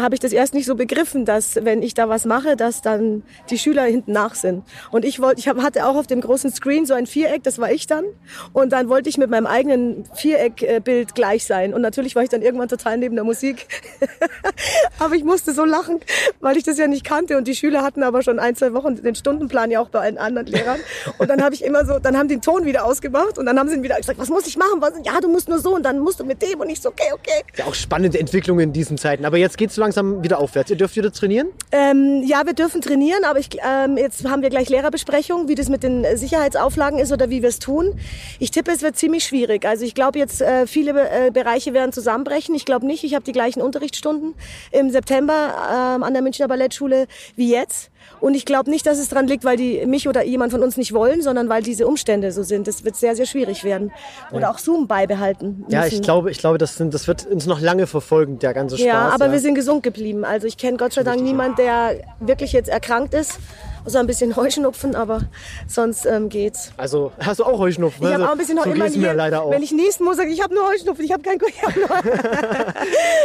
habe 0.00 0.14
ich 0.14 0.20
das 0.20 0.32
erst 0.32 0.54
nicht 0.54 0.66
so 0.66 0.74
begriffen, 0.74 1.24
dass 1.24 1.56
wenn 1.56 1.82
ich 1.82 1.94
da 1.94 2.08
was 2.08 2.24
mache, 2.24 2.56
dass 2.56 2.82
dann 2.82 3.22
die 3.50 3.58
Schüler 3.58 3.84
hinten 3.84 4.12
nach 4.12 4.34
sind. 4.34 4.64
Und 4.90 5.04
ich 5.04 5.20
wollte, 5.20 5.40
ich 5.40 5.48
hab, 5.48 5.60
hatte 5.62 5.86
auch 5.86 5.96
auf 5.96 6.06
dem 6.06 6.20
großen 6.20 6.50
Screen 6.50 6.86
so 6.86 6.94
ein 6.94 7.06
Viereck, 7.06 7.42
das 7.42 7.58
war 7.58 7.70
ich 7.70 7.86
dann. 7.86 8.04
Und 8.52 8.72
dann 8.72 8.88
wollte 8.88 9.08
ich 9.08 9.18
mit 9.18 9.30
meinem 9.30 9.46
eigenen 9.46 10.04
Viereckbild 10.14 11.14
gleich 11.14 11.44
sein. 11.44 11.74
Und 11.74 11.82
natürlich 11.82 12.16
war 12.16 12.22
ich 12.22 12.30
dann 12.30 12.42
irgendwann 12.42 12.68
total 12.68 12.96
neben 12.96 13.14
der 13.14 13.24
Musik. 13.24 13.66
aber 14.98 15.14
ich 15.14 15.24
musste 15.24 15.52
so 15.52 15.64
lachen, 15.64 16.00
weil 16.40 16.56
ich 16.56 16.64
das 16.64 16.78
ja 16.78 16.86
nicht 16.86 17.04
kannte 17.04 17.36
und 17.36 17.46
die 17.46 17.54
Schüler 17.54 17.82
hatten 17.82 18.02
aber 18.02 18.22
schon 18.22 18.38
ein, 18.38 18.56
zwei 18.56 18.72
Wochen 18.72 18.96
den 18.96 19.14
Stundenplan 19.14 19.70
ja 19.70 19.80
auch 19.80 19.90
bei 19.90 20.00
allen 20.00 20.18
anderen 20.18 20.46
Lehrern. 20.46 20.80
Und 21.18 21.28
dann 21.28 21.42
habe 21.42 21.54
ich 21.54 21.62
immer 21.62 21.84
so, 21.84 21.98
dann 21.98 22.16
haben 22.16 22.28
die 22.28 22.38
den 22.38 22.42
Ton 22.42 22.64
wieder 22.64 22.84
ausgemacht 22.84 23.38
und 23.38 23.46
dann 23.46 23.58
haben 23.58 23.68
sie 23.68 23.76
ihn 23.76 23.82
wieder 23.82 23.96
gesagt, 23.96 24.18
was 24.18 24.27
muss 24.30 24.46
ich 24.46 24.56
machen? 24.56 24.80
Was, 24.80 24.92
ja, 25.04 25.20
du 25.20 25.28
musst 25.28 25.48
nur 25.48 25.58
so 25.58 25.74
und 25.74 25.82
dann 25.82 25.98
musst 25.98 26.20
du 26.20 26.24
mit 26.24 26.42
dem 26.42 26.60
und 26.60 26.68
ich 26.68 26.80
so, 26.80 26.90
okay, 26.90 27.10
okay. 27.12 27.42
Ja, 27.56 27.66
auch 27.66 27.74
spannende 27.74 28.18
Entwicklungen 28.18 28.60
in 28.60 28.72
diesen 28.72 28.98
Zeiten. 28.98 29.24
Aber 29.24 29.36
jetzt 29.36 29.58
geht's 29.58 29.74
so 29.74 29.80
langsam 29.80 30.22
wieder 30.22 30.38
aufwärts. 30.38 30.70
Ihr 30.70 30.76
dürft 30.76 30.96
wieder 30.96 31.12
trainieren? 31.12 31.48
Ähm, 31.72 32.22
ja, 32.24 32.44
wir 32.46 32.54
dürfen 32.54 32.80
trainieren, 32.80 33.24
aber 33.24 33.38
ich, 33.38 33.50
ähm, 33.66 33.96
jetzt 33.96 34.24
haben 34.28 34.42
wir 34.42 34.50
gleich 34.50 34.68
Lehrerbesprechung, 34.68 35.48
wie 35.48 35.54
das 35.54 35.68
mit 35.68 35.82
den 35.82 36.04
Sicherheitsauflagen 36.16 36.98
ist 36.98 37.12
oder 37.12 37.30
wie 37.30 37.42
wir 37.42 37.48
es 37.48 37.58
tun. 37.58 37.98
Ich 38.38 38.50
tippe, 38.50 38.72
es 38.72 38.82
wird 38.82 38.96
ziemlich 38.96 39.24
schwierig. 39.24 39.64
Also 39.64 39.84
ich 39.84 39.94
glaube 39.94 40.18
jetzt, 40.18 40.40
äh, 40.40 40.66
viele 40.66 40.92
äh, 41.10 41.30
Bereiche 41.30 41.74
werden 41.74 41.92
zusammenbrechen. 41.92 42.54
Ich 42.54 42.64
glaube 42.64 42.86
nicht, 42.86 43.04
ich 43.04 43.14
habe 43.14 43.24
die 43.24 43.32
gleichen 43.32 43.62
Unterrichtsstunden 43.62 44.34
im 44.72 44.90
September 44.90 45.96
ähm, 45.96 46.02
an 46.02 46.12
der 46.12 46.22
Münchner 46.22 46.48
Ballettschule 46.48 47.06
wie 47.36 47.50
jetzt. 47.50 47.90
Und 48.20 48.34
ich 48.34 48.44
glaube 48.44 48.70
nicht, 48.70 48.86
dass 48.86 48.98
es 48.98 49.08
daran 49.08 49.26
liegt, 49.26 49.44
weil 49.44 49.56
die 49.56 49.84
mich 49.86 50.08
oder 50.08 50.24
jemand 50.24 50.52
von 50.52 50.62
uns 50.62 50.76
nicht 50.76 50.92
wollen, 50.92 51.22
sondern 51.22 51.48
weil 51.48 51.62
diese 51.62 51.86
Umstände 51.86 52.32
so 52.32 52.42
sind. 52.42 52.66
Das 52.66 52.84
wird 52.84 52.96
sehr, 52.96 53.14
sehr 53.16 53.26
schwierig 53.26 53.64
werden. 53.64 53.92
Oder 54.30 54.42
Ja. 54.42 54.50
auch 54.50 54.58
Zoom 54.58 54.86
beibehalten. 54.86 55.64
Ja, 55.68 55.82
müssen. 55.82 55.94
ich 55.96 56.02
glaube, 56.02 56.30
ich 56.30 56.38
glaube 56.38 56.58
das, 56.58 56.76
sind, 56.76 56.94
das 56.94 57.06
wird 57.08 57.26
uns 57.26 57.46
noch 57.46 57.60
lange 57.60 57.86
verfolgen, 57.86 58.38
der 58.38 58.54
ganze 58.54 58.76
Spaß. 58.76 58.86
Ja, 58.86 59.08
aber 59.10 59.30
wir 59.32 59.38
sind 59.38 59.54
gesund 59.54 59.82
geblieben. 59.82 60.24
Also 60.24 60.46
ich 60.46 60.56
kenne 60.56 60.76
Gott 60.78 60.92
sei 60.92 61.02
Dank 61.02 61.22
niemanden, 61.22 61.56
der 61.56 62.00
wirklich 62.20 62.52
jetzt 62.52 62.68
erkrankt 62.68 63.14
ist. 63.14 63.38
Außer 63.84 64.00
ein 64.00 64.06
bisschen 64.06 64.36
Heuschnupfen, 64.36 64.94
aber 64.94 65.22
sonst 65.66 66.06
ähm, 66.06 66.28
geht's. 66.28 66.72
Also 66.76 67.12
hast 67.18 67.40
du 67.40 67.44
auch 67.44 67.58
Heuschnupfen? 67.58 68.02
Ich 68.06 68.12
habe 68.12 68.22
Also, 68.22 68.26
auch 68.26 68.32
ein 68.32 68.38
bisschen 68.38 68.58
so 68.58 68.64
immer 68.70 68.84
mir 68.84 68.90
hier, 68.90 69.14
leider 69.14 69.42
auch. 69.42 69.50
Wenn 69.50 69.62
ich 69.62 69.72
niesen 69.72 70.04
muss, 70.04 70.16
sage 70.16 70.28
ich, 70.30 70.38
ich 70.38 70.42
habe 70.42 70.54
nur 70.54 70.66
Heuschnupfen, 70.68 71.04
ich 71.04 71.12
habe 71.12 71.22
kein 71.22 71.38
ich 71.46 71.62
hab 71.62 71.76
nur 71.76 71.88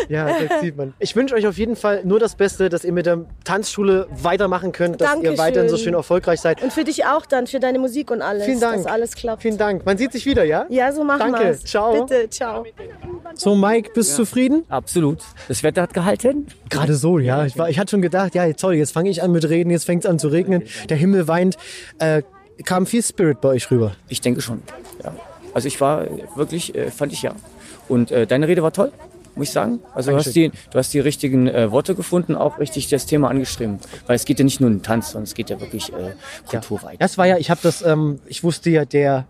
Ja, 0.09 0.27
das 0.27 0.61
sieht 0.61 0.77
man. 0.77 0.93
Ich 0.99 1.15
wünsche 1.15 1.35
euch 1.35 1.47
auf 1.47 1.57
jeden 1.57 1.75
Fall 1.75 2.01
nur 2.03 2.19
das 2.19 2.35
Beste, 2.35 2.69
dass 2.69 2.83
ihr 2.83 2.91
mit 2.93 3.05
der 3.05 3.25
Tanzschule 3.43 4.07
weitermachen 4.21 4.71
könnt, 4.71 5.01
dass 5.01 5.09
ihr 5.09 5.13
Dankeschön. 5.15 5.37
weiterhin 5.37 5.69
so 5.69 5.77
schön 5.77 5.93
erfolgreich 5.93 6.39
seid. 6.41 6.61
Und 6.61 6.71
für 6.71 6.83
dich 6.83 7.05
auch 7.05 7.25
dann, 7.25 7.47
für 7.47 7.59
deine 7.59 7.79
Musik 7.79 8.11
und 8.11 8.21
alles. 8.21 8.45
Vielen 8.45 8.59
Dank. 8.59 8.83
Dass 8.83 8.85
alles 8.91 9.15
klappt. 9.15 9.41
Vielen 9.41 9.57
Dank. 9.57 9.85
Man 9.85 9.97
sieht 9.97 10.11
sich 10.11 10.25
wieder, 10.25 10.43
ja? 10.43 10.65
Ja, 10.69 10.91
so 10.91 11.03
machen 11.03 11.31
Danke. 11.31 11.45
wir's. 11.49 11.63
Ciao. 11.63 12.05
Bitte, 12.05 12.29
ciao. 12.29 12.65
So, 13.35 13.55
Mike, 13.55 13.91
bist 13.93 14.11
du 14.11 14.23
zufrieden? 14.23 14.65
Absolut. 14.69 15.19
Das 15.47 15.63
Wetter 15.63 15.81
hat 15.81 15.93
gehalten. 15.93 16.47
Gerade 16.69 16.93
so, 16.95 17.17
ja. 17.19 17.45
Ich, 17.45 17.57
war, 17.57 17.69
ich 17.69 17.79
hatte 17.79 17.91
schon 17.91 18.01
gedacht, 18.01 18.35
ja, 18.35 18.51
toll, 18.53 18.75
jetzt 18.75 18.91
fange 18.91 19.09
ich 19.09 19.23
an 19.23 19.31
mit 19.31 19.47
Reden, 19.49 19.69
jetzt 19.71 19.85
fängt 19.85 20.03
es 20.05 20.09
an 20.09 20.19
zu 20.19 20.27
regnen. 20.27 20.52
Der 20.89 20.97
Himmel 20.97 21.27
weint. 21.27 21.57
Äh, 21.99 22.23
kam 22.65 22.85
viel 22.85 23.03
Spirit 23.03 23.41
bei 23.41 23.49
euch 23.49 23.69
rüber? 23.71 23.95
Ich 24.09 24.21
denke 24.21 24.41
schon. 24.41 24.61
Ja. 25.03 25.13
Also 25.53 25.67
ich 25.67 25.79
war 25.81 26.07
wirklich, 26.35 26.75
äh, 26.75 26.91
fand 26.91 27.13
ich 27.13 27.21
ja. 27.21 27.35
Und 27.87 28.11
äh, 28.11 28.25
deine 28.25 28.47
Rede 28.47 28.63
war 28.63 28.73
toll, 28.73 28.91
muss 29.35 29.47
ich 29.47 29.53
sagen. 29.53 29.79
Also 29.93 30.11
du 30.11 30.17
hast, 30.17 30.35
die, 30.35 30.49
du 30.49 30.77
hast 30.77 30.93
die 30.93 30.99
richtigen 30.99 31.47
äh, 31.47 31.71
Worte 31.71 31.95
gefunden, 31.95 32.35
auch 32.35 32.59
richtig 32.59 32.89
das 32.89 33.05
Thema 33.05 33.29
angestrieben. 33.29 33.79
Weil 34.07 34.15
es 34.15 34.25
geht 34.25 34.39
ja 34.39 34.45
nicht 34.45 34.61
nur 34.61 34.69
um 34.69 34.77
den 34.77 34.83
Tanz, 34.83 35.11
sondern 35.11 35.23
es 35.23 35.33
geht 35.33 35.49
ja 35.49 35.59
wirklich 35.59 35.91
äh, 35.93 36.13
kulturweit. 36.47 37.01
Das 37.01 37.17
war 37.17 37.25
ja, 37.25 37.37
ich 37.37 37.49
habe 37.49 37.59
das, 37.63 37.81
ähm, 37.81 38.19
ich 38.27 38.43
wusste 38.43 38.69
ja, 38.69 38.85
der, 38.85 39.25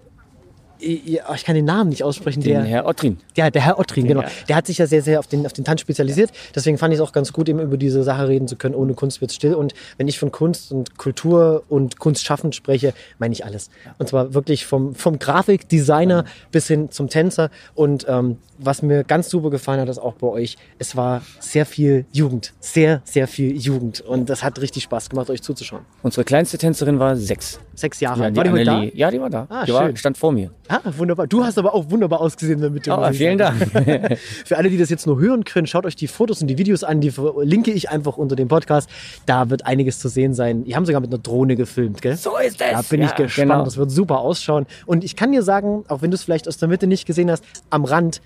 ich, 0.84 1.20
ich 1.36 1.44
kann 1.46 1.56
den 1.56 1.66
Namen 1.66 1.90
nicht 1.90 2.04
aussprechen, 2.04 2.42
Den 2.42 2.54
der 2.54 2.64
Herr 2.64 2.86
Ottrin. 2.86 3.18
Ja, 3.36 3.50
der 3.50 3.62
Herr 3.62 3.80
Ottrin, 3.80 4.08
genau. 4.08 4.22
Ja. 4.22 4.30
Der 4.48 4.56
hat 4.56 4.68
sich 4.68 4.78
ja 4.78 4.88
sehr, 4.88 5.02
sehr 5.02 5.20
auf 5.20 5.28
den, 5.28 5.46
auf 5.46 5.54
den 5.54 5.64
Tanz 5.66 5.82
spezialisiert. 5.82 6.32
Deswegen 6.56 6.78
fand 6.78 6.94
ich 6.94 7.00
es 7.00 7.06
auch 7.06 7.12
ganz 7.12 7.34
gut, 7.34 7.50
eben 7.50 7.60
über 7.60 7.78
diese 7.78 8.04
Sache 8.04 8.28
reden 8.28 8.48
zu 8.48 8.56
können. 8.56 8.76
Ohne 8.76 8.94
Kunst 8.94 9.22
wird 9.22 9.32
still. 9.32 9.56
Und 9.56 9.74
wenn 9.98 10.08
ich 10.08 10.20
von 10.20 10.32
Kunst 10.32 10.72
und 10.72 10.98
Kultur 10.98 11.64
und 11.70 12.00
Kunstschaffen 12.00 12.54
spreche, 12.54 12.94
meine 13.20 13.34
ich 13.34 13.46
alles. 13.46 13.70
Und 13.98 14.10
zwar 14.10 14.34
wirklich 14.34 14.66
vom, 14.66 14.96
vom 14.96 15.20
Grafikdesigner 15.20 16.26
bis 16.52 16.68
hin 16.68 16.92
zum 16.92 17.10
Tänzer. 17.10 17.50
Und 17.76 18.06
ähm, 18.08 18.38
was 18.58 18.82
mir 18.82 19.04
ganz 19.04 19.30
super 19.30 19.50
gefallen 19.50 19.80
hat, 19.80 19.90
ist 19.90 19.98
auch 20.00 20.14
bei 20.14 20.28
euch, 20.28 20.58
es 20.80 20.96
war 20.96 21.22
sehr 21.40 21.66
viel 21.66 22.06
Jugend. 22.12 22.54
Sehr, 22.60 23.02
sehr 23.04 23.28
viel 23.28 23.58
Jugend. 23.58 24.02
Und 24.02 24.30
das 24.30 24.44
hat 24.44 24.60
richtig 24.62 24.84
Spaß 24.84 25.10
gemacht, 25.10 25.30
euch 25.30 25.42
zuzuschauen. 25.42 25.84
Unsere 26.02 26.24
kleinste 26.24 26.58
Tänzerin 26.58 27.00
war 27.00 27.16
sechs. 27.16 27.60
Sechs 27.76 28.00
Jahre 28.00 28.20
Ja, 28.20 28.26
alt. 28.26 28.34
die 28.34 28.38
War 28.38 28.44
die 28.44 28.52
heute 28.52 28.66
da? 28.66 28.84
Ja, 28.94 29.12
die 29.12 29.20
war 29.22 29.30
da. 29.30 29.48
Ah, 29.50 29.66
die 29.66 29.74
war, 29.74 29.96
stand 29.96 30.18
vor 30.18 30.32
mir. 30.32 30.52
Ah, 30.74 30.82
wunderbar. 30.98 31.28
Du 31.28 31.44
hast 31.44 31.58
aber 31.60 31.74
auch 31.76 31.90
wunderbar 31.92 32.20
ausgesehen 32.22 32.60
damit. 32.62 32.88
Ah, 32.90 33.12
vielen 33.14 33.38
Dank. 33.38 33.58
Für 34.46 34.58
alle, 34.58 34.70
die 34.70 34.78
das 34.78 34.90
jetzt 34.90 35.06
nur 35.06 35.20
hören 35.20 35.44
können, 35.44 35.68
schaut 35.68 35.86
euch 35.86 35.96
die 35.96 36.08
Fotos 36.08 36.42
und 36.42 36.48
die 36.48 36.58
Videos 36.58 36.84
an. 36.84 37.00
Die 37.02 37.12
verlinke 37.12 37.72
ich 37.72 37.90
einfach 37.90 38.18
unter 38.18 38.36
dem 38.36 38.48
Podcast. 38.48 38.90
Da 39.26 39.50
wird 39.50 39.66
einiges 39.66 40.00
zu 40.00 40.10
sehen 40.10 40.34
sein. 40.34 40.64
Die 40.64 40.76
haben 40.76 40.86
sogar 40.86 41.02
mit 41.02 41.12
einer 41.12 41.22
Drohne 41.22 41.56
gefilmt, 41.56 42.02
gell? 42.02 42.16
So 42.16 42.38
ist 42.38 42.60
es. 42.62 42.72
Da 42.72 42.82
bin 42.90 43.02
ich 43.04 43.10
Ja, 43.12 43.16
gespannt. 43.16 43.50
genau. 43.52 43.64
Das 43.66 43.78
wird 43.78 43.92
super 43.92 44.20
ausschauen. 44.20 44.66
Und 44.86 45.04
ich 45.04 45.16
kann 45.16 45.32
dir 45.32 45.44
sagen, 45.44 45.86
auch 45.90 46.02
wenn 46.02 46.10
du 46.12 46.16
es 46.16 46.24
vielleicht 46.24 46.48
aus 46.48 46.58
der 46.58 46.68
Mitte 46.70 46.88
nicht 46.88 47.06
gesehen 47.06 47.30
hast, 47.30 47.44
am 47.70 47.86
Rand 47.86 48.22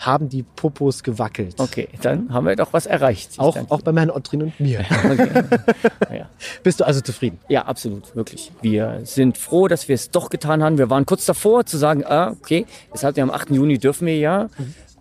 haben 0.00 0.30
die 0.30 0.42
Popos 0.42 1.02
gewackelt. 1.02 1.54
Okay, 1.58 1.88
dann 2.00 2.32
haben 2.32 2.46
wir 2.46 2.56
doch 2.56 2.72
was 2.72 2.86
erreicht. 2.86 3.38
Auch, 3.38 3.56
auch 3.68 3.82
bei 3.82 3.92
Herrn 3.92 4.10
Ottrin 4.10 4.42
und 4.42 4.58
mir. 4.58 4.84
Bist 6.62 6.80
du 6.80 6.86
also 6.86 7.02
zufrieden? 7.02 7.38
Ja, 7.48 7.66
absolut, 7.66 8.16
wirklich. 8.16 8.50
Wir 8.62 9.00
sind 9.04 9.36
froh, 9.36 9.68
dass 9.68 9.88
wir 9.88 9.94
es 9.94 10.10
doch 10.10 10.30
getan 10.30 10.62
haben. 10.62 10.78
Wir 10.78 10.88
waren 10.88 11.04
kurz 11.04 11.26
davor 11.26 11.66
zu 11.66 11.76
sagen, 11.76 12.04
ah, 12.06 12.30
okay, 12.30 12.66
es 12.94 13.04
hat 13.04 13.18
ja 13.18 13.24
am 13.24 13.30
8. 13.30 13.50
Juni 13.50 13.78
dürfen 13.78 14.06
wir 14.06 14.16
ja 14.16 14.48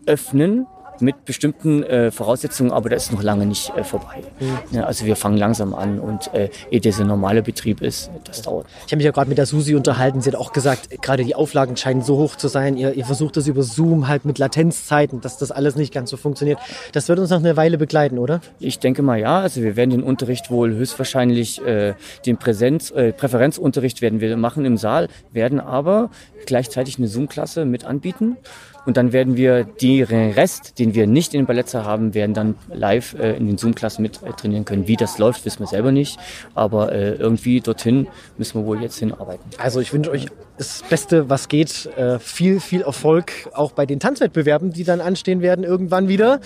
öffnen 0.05 0.67
mit 1.01 1.25
bestimmten 1.25 1.83
äh, 1.83 2.11
Voraussetzungen, 2.11 2.71
aber 2.71 2.89
das 2.89 3.05
ist 3.05 3.11
noch 3.11 3.23
lange 3.23 3.45
nicht 3.45 3.75
äh, 3.75 3.83
vorbei. 3.83 4.23
Ja, 4.71 4.83
also 4.83 5.05
wir 5.05 5.15
fangen 5.15 5.37
langsam 5.37 5.73
an 5.73 5.99
und 5.99 6.33
äh, 6.33 6.49
ehe 6.71 6.79
dieser 6.79 7.05
normale 7.05 7.41
Betrieb 7.41 7.81
ist, 7.81 8.09
das 8.25 8.41
dauert. 8.41 8.67
Ich 8.85 8.91
habe 8.91 8.97
mich 8.97 9.05
ja 9.05 9.11
gerade 9.11 9.29
mit 9.29 9.37
der 9.37 9.45
Susi 9.45 9.75
unterhalten. 9.75 10.21
Sie 10.21 10.29
hat 10.29 10.35
auch 10.35 10.53
gesagt, 10.53 11.01
gerade 11.01 11.23
die 11.23 11.35
Auflagen 11.35 11.77
scheinen 11.77 12.01
so 12.01 12.17
hoch 12.17 12.35
zu 12.35 12.47
sein. 12.47 12.77
Ihr, 12.77 12.93
ihr 12.93 13.05
versucht 13.05 13.37
das 13.37 13.47
über 13.47 13.63
Zoom 13.63 14.07
halt 14.07 14.25
mit 14.25 14.37
Latenzzeiten, 14.37 15.21
dass 15.21 15.37
das 15.37 15.51
alles 15.51 15.75
nicht 15.75 15.93
ganz 15.93 16.09
so 16.09 16.17
funktioniert. 16.17 16.59
Das 16.91 17.09
wird 17.09 17.19
uns 17.19 17.29
noch 17.29 17.39
eine 17.39 17.57
Weile 17.57 17.77
begleiten, 17.77 18.17
oder? 18.17 18.41
Ich 18.59 18.79
denke 18.79 19.01
mal 19.01 19.19
ja. 19.19 19.39
Also 19.39 19.61
wir 19.61 19.75
werden 19.75 19.91
den 19.91 20.03
Unterricht 20.03 20.51
wohl 20.51 20.73
höchstwahrscheinlich 20.73 21.63
äh, 21.65 21.93
den 22.25 22.37
Präsenz, 22.37 22.91
äh, 22.91 23.13
Präferenzunterricht 23.13 24.01
werden 24.01 24.19
wir 24.19 24.35
machen 24.37 24.65
im 24.65 24.77
Saal, 24.77 25.07
werden 25.31 25.59
aber 25.59 26.09
gleichzeitig 26.45 26.97
eine 26.97 27.07
Zoom-Klasse 27.07 27.65
mit 27.65 27.85
anbieten. 27.85 28.37
Und 28.89 28.97
dann 28.97 29.13
werden 29.13 29.37
wir 29.37 29.65
den 29.65 30.31
Rest, 30.31 30.79
den 30.79 30.95
wir 30.95 31.05
nicht 31.05 31.35
in 31.35 31.41
den 31.41 31.45
Ballettsaal 31.45 31.85
haben, 31.85 32.15
werden 32.15 32.33
dann 32.33 32.55
live 32.73 33.13
äh, 33.19 33.37
in 33.37 33.45
den 33.45 33.59
Zoom-Klassen 33.59 34.01
mit 34.01 34.23
äh, 34.23 34.31
trainieren 34.31 34.65
können. 34.65 34.87
Wie 34.87 34.95
das 34.95 35.19
läuft, 35.19 35.45
wissen 35.45 35.59
wir 35.59 35.67
selber 35.67 35.91
nicht. 35.91 36.17
Aber 36.55 36.91
äh, 36.91 37.11
irgendwie 37.13 37.61
dorthin 37.61 38.07
müssen 38.39 38.59
wir 38.59 38.65
wohl 38.65 38.81
jetzt 38.81 38.97
hinarbeiten. 38.97 39.45
Also 39.59 39.79
ich 39.79 39.93
wünsche 39.93 40.09
euch 40.09 40.25
das 40.59 40.83
Beste, 40.87 41.29
was 41.29 41.47
geht. 41.47 41.87
Äh, 41.97 42.19
viel, 42.19 42.59
viel 42.59 42.81
Erfolg 42.81 43.31
auch 43.53 43.71
bei 43.71 43.85
den 43.85 43.99
Tanzwettbewerben, 43.99 44.71
die 44.71 44.83
dann 44.83 45.01
anstehen 45.01 45.41
werden 45.41 45.63
irgendwann 45.63 46.07
wieder. 46.07 46.41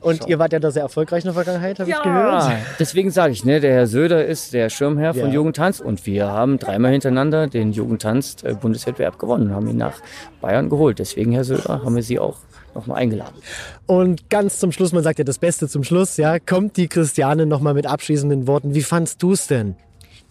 Und 0.00 0.26
ihr 0.26 0.38
wart 0.38 0.52
ja 0.52 0.58
da 0.58 0.70
sehr 0.70 0.82
erfolgreich 0.82 1.24
in 1.24 1.28
der 1.28 1.34
Vergangenheit, 1.34 1.78
habe 1.78 1.90
ich 1.90 2.02
gehört. 2.02 2.42
Ah, 2.42 2.52
deswegen 2.78 3.10
sage 3.10 3.32
ich, 3.34 3.44
ne, 3.44 3.60
der 3.60 3.72
Herr 3.74 3.86
Söder 3.86 4.24
ist 4.26 4.52
der 4.54 4.70
Schirmherr 4.70 5.14
von 5.14 5.28
Ja. 5.28 5.34
Jugendtanz 5.34 5.78
und 5.80 6.06
wir 6.06 6.26
haben 6.28 6.58
dreimal 6.58 6.90
hintereinander 6.92 7.46
den 7.46 7.72
Jugendtanz-Bundeswettbewerb 7.72 9.18
gewonnen 9.18 9.48
und 9.48 9.54
haben 9.54 9.68
ihn 9.68 9.76
nach 9.76 10.00
Bayern 10.40 10.70
geholt. 10.70 10.98
Deswegen, 10.98 11.32
Herr 11.32 11.44
Söder, 11.44 11.82
haben 11.84 11.94
wir 11.94 12.02
Sie 12.02 12.18
auch 12.18 12.38
nochmal 12.74 12.98
eingeladen. 12.98 13.34
Und 13.86 14.30
ganz 14.30 14.58
zum 14.58 14.72
Schluss, 14.72 14.92
man 14.92 15.02
sagt 15.02 15.18
ja 15.18 15.24
das 15.24 15.38
Beste 15.38 15.68
zum 15.68 15.84
Schluss, 15.84 16.16
ja, 16.16 16.38
kommt 16.38 16.76
die 16.76 16.88
Christiane 16.88 17.44
nochmal 17.44 17.74
mit 17.74 17.86
abschließenden 17.86 18.46
Worten. 18.46 18.74
Wie 18.74 18.82
fandst 18.82 19.22
du 19.22 19.32
es 19.32 19.46
denn? 19.48 19.76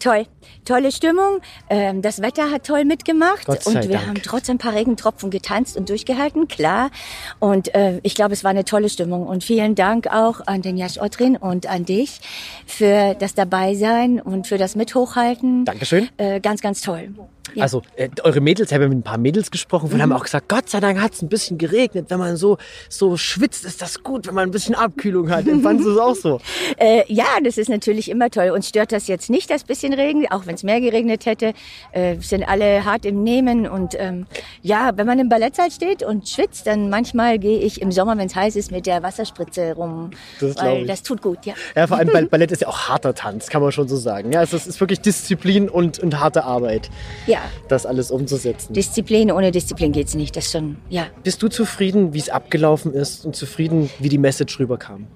Toll, 0.00 0.24
tolle 0.64 0.90
Stimmung. 0.92 1.40
Ähm, 1.68 2.02
das 2.02 2.20
Wetter 2.22 2.50
hat 2.50 2.66
toll 2.66 2.84
mitgemacht 2.84 3.46
und 3.48 3.74
wir 3.74 3.82
Dank. 3.96 4.06
haben 4.06 4.22
trotz 4.22 4.48
ein 4.50 4.58
paar 4.58 4.74
Regentropfen 4.74 5.30
getanzt 5.30 5.76
und 5.76 5.88
durchgehalten, 5.90 6.48
klar. 6.48 6.90
Und 7.38 7.74
äh, 7.74 8.00
ich 8.02 8.14
glaube, 8.14 8.32
es 8.32 8.42
war 8.42 8.50
eine 8.50 8.64
tolle 8.64 8.88
Stimmung. 8.88 9.26
Und 9.26 9.44
vielen 9.44 9.74
Dank 9.74 10.06
auch 10.08 10.40
an 10.46 10.62
den 10.62 10.76
Jasch 10.78 10.98
Ottrin 10.98 11.36
und 11.36 11.66
an 11.68 11.84
dich 11.84 12.18
für 12.66 13.14
das 13.18 13.34
Dabeisein 13.34 14.20
und 14.20 14.46
für 14.46 14.58
das 14.58 14.74
Mithochhalten. 14.74 15.64
Dankeschön. 15.66 16.08
Äh, 16.16 16.40
ganz, 16.40 16.60
ganz 16.62 16.80
toll. 16.80 17.10
Ja. 17.54 17.64
Also 17.64 17.82
äh, 17.96 18.08
eure 18.22 18.40
Mädels, 18.40 18.70
ich 18.70 18.74
habe 18.74 18.88
mit 18.88 18.98
ein 18.98 19.02
paar 19.02 19.18
Mädels 19.18 19.50
gesprochen 19.50 19.86
und 19.90 19.96
Mhm. 19.96 20.02
haben 20.02 20.12
auch 20.12 20.22
gesagt, 20.22 20.48
Gott 20.48 20.68
sei 20.70 20.78
Dank 20.80 21.00
hat 21.00 21.14
es 21.14 21.22
ein 21.22 21.28
bisschen 21.28 21.58
geregnet. 21.58 22.06
Wenn 22.08 22.18
man 22.20 22.36
so, 22.36 22.58
so 22.88 23.16
schwitzt, 23.16 23.64
ist 23.64 23.82
das 23.82 24.02
gut, 24.04 24.26
wenn 24.28 24.34
man 24.34 24.48
ein 24.48 24.50
bisschen 24.52 24.74
Abkühlung 24.76 25.30
hat. 25.30 25.46
Empfandest 25.48 25.88
du 25.88 25.92
es 25.92 25.98
auch 25.98 26.14
so? 26.14 26.40
Äh, 26.76 27.02
ja, 27.12 27.26
das 27.44 27.58
ist 27.58 27.68
natürlich 27.68 28.08
immer 28.08 28.30
toll. 28.30 28.50
Uns 28.50 28.68
stört 28.68 28.92
das 28.92 29.06
jetzt 29.08 29.28
nicht, 29.28 29.50
das 29.50 29.64
bisschen 29.64 29.89
Regen, 29.92 30.26
auch 30.30 30.46
wenn 30.46 30.54
es 30.54 30.62
mehr 30.62 30.80
geregnet 30.80 31.26
hätte. 31.26 31.52
Äh, 31.92 32.16
sind 32.20 32.44
alle 32.44 32.84
hart 32.84 33.04
im 33.04 33.22
Nehmen. 33.22 33.66
Und 33.66 33.94
ähm, 33.98 34.26
ja, 34.62 34.92
wenn 34.96 35.06
man 35.06 35.18
im 35.18 35.28
Ballettsaal 35.28 35.70
steht 35.70 36.02
und 36.02 36.28
schwitzt, 36.28 36.66
dann 36.66 36.90
manchmal 36.90 37.38
gehe 37.38 37.58
ich 37.58 37.80
im 37.80 37.92
Sommer, 37.92 38.16
wenn 38.18 38.26
es 38.26 38.34
heiß 38.36 38.56
ist, 38.56 38.70
mit 38.70 38.86
der 38.86 39.02
Wasserspritze 39.02 39.74
rum. 39.74 40.10
Das 40.40 40.56
weil 40.56 40.82
ich. 40.82 40.86
das 40.86 41.02
tut 41.02 41.22
gut, 41.22 41.44
ja. 41.46 41.54
Ja, 41.74 41.86
vor 41.86 41.98
allem 41.98 42.08
Ball- 42.12 42.26
Ballett 42.26 42.52
ist 42.52 42.62
ja 42.62 42.68
auch 42.68 42.88
harter 42.88 43.14
Tanz, 43.14 43.48
kann 43.48 43.62
man 43.62 43.72
schon 43.72 43.88
so 43.88 43.96
sagen. 43.96 44.32
Ja, 44.32 44.42
es 44.42 44.52
ist, 44.52 44.80
wirklich 44.80 45.00
Disziplin 45.00 45.68
und, 45.68 45.98
und 45.98 46.18
harte 46.20 46.44
Arbeit. 46.44 46.90
Ja, 47.26 47.40
das 47.68 47.86
alles 47.86 48.10
umzusetzen. 48.10 48.72
Disziplin, 48.72 49.30
ohne 49.32 49.50
Disziplin 49.50 49.92
geht's 49.92 50.14
nicht. 50.14 50.36
Das 50.36 50.50
schon, 50.50 50.76
ja. 50.88 51.06
Bist 51.22 51.42
du 51.42 51.48
zufrieden, 51.48 52.14
wie 52.14 52.18
es 52.18 52.28
abgelaufen 52.28 52.92
ist 52.92 53.24
und 53.26 53.36
zufrieden, 53.36 53.90
wie 53.98 54.08
die 54.08 54.18
Message 54.18 54.58
rüberkam? 54.58 55.06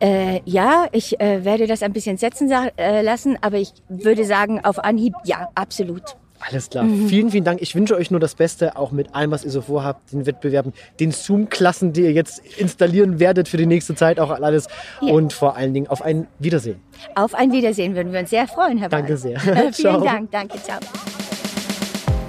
Äh, 0.00 0.40
ja, 0.44 0.86
ich 0.92 1.20
äh, 1.20 1.44
werde 1.44 1.66
das 1.66 1.82
ein 1.82 1.92
bisschen 1.92 2.16
setzen 2.16 2.50
äh, 2.50 3.02
lassen, 3.02 3.36
aber 3.40 3.56
ich 3.58 3.72
würde 3.88 4.24
sagen, 4.24 4.64
auf 4.64 4.78
Anhieb, 4.78 5.14
ja, 5.24 5.48
absolut. 5.54 6.02
Alles 6.40 6.70
klar. 6.70 6.84
Mhm. 6.84 7.08
Vielen, 7.08 7.30
vielen 7.30 7.44
Dank. 7.44 7.60
Ich 7.60 7.74
wünsche 7.74 7.96
euch 7.96 8.10
nur 8.10 8.20
das 8.20 8.34
Beste, 8.34 8.76
auch 8.76 8.92
mit 8.92 9.14
allem, 9.14 9.30
was 9.30 9.44
ihr 9.44 9.50
so 9.50 9.60
vorhabt, 9.60 10.12
den 10.12 10.24
Wettbewerben, 10.24 10.72
den 11.00 11.10
Zoom-Klassen, 11.10 11.92
die 11.92 12.02
ihr 12.02 12.12
jetzt 12.12 12.40
installieren 12.58 13.18
werdet 13.18 13.48
für 13.48 13.56
die 13.56 13.66
nächste 13.66 13.94
Zeit, 13.94 14.20
auch 14.20 14.30
alles. 14.30 14.68
Ja. 15.00 15.12
Und 15.12 15.32
vor 15.32 15.56
allen 15.56 15.74
Dingen 15.74 15.88
auf 15.88 16.00
ein 16.02 16.28
Wiedersehen. 16.38 16.80
Auf 17.14 17.34
ein 17.34 17.50
Wiedersehen 17.50 17.96
würden 17.96 18.12
wir 18.12 18.20
uns 18.20 18.30
sehr 18.30 18.46
freuen, 18.46 18.78
Herr 18.78 18.88
Danke 18.88 19.10
Wahl. 19.10 19.16
sehr. 19.16 19.40
Vielen. 19.72 20.04
Dank, 20.04 20.30
danke, 20.30 20.62
ciao. 20.62 20.78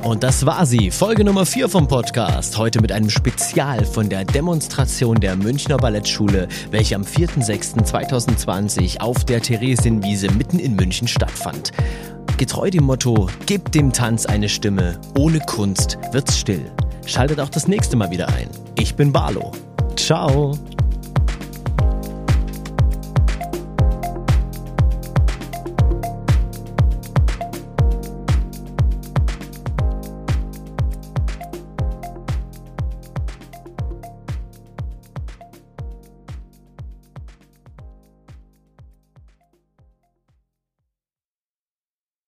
Und 0.04 0.24
das 0.24 0.46
war 0.46 0.66
sie, 0.66 0.92
Folge 0.92 1.26
Nummer 1.26 1.46
4 1.46 1.68
vom 1.68 1.88
Podcast. 1.88 2.58
Heute 2.58 2.80
mit 2.82 2.92
einem 2.92 3.10
Spezial 3.10 3.84
von 3.84 4.08
der 4.08 4.24
Demonstration 4.24 5.20
der 5.20 5.36
Münchner 5.36 5.76
Ballettschule, 5.76 6.48
welche 6.72 6.96
am 6.96 7.04
4.6.2020 7.04 9.02
auf 9.02 9.26
der 9.26 9.42
Theresienwiese 9.42 10.32
mitten 10.32 10.58
in 10.58 10.76
München 10.76 11.08
stattfand. 11.08 11.72
Getreu 12.38 12.70
dem 12.70 12.86
Motto, 12.86 13.30
gebt 13.46 13.76
dem 13.76 13.92
Tanz 13.92 14.26
eine 14.26 14.48
Stimme, 14.48 14.98
ohne 15.18 15.40
Kunst 15.42 15.98
wird's 16.14 16.40
still. 16.40 16.72
Schaltet 17.06 17.42
auch 17.42 17.50
das 17.50 17.68
nächste 17.68 17.98
Mal 17.98 18.10
wieder 18.10 18.30
ein. 18.30 18.48
Ich 18.76 18.96
bin 18.96 19.12
Barlo. 19.12 19.52
Ciao. 19.98 20.58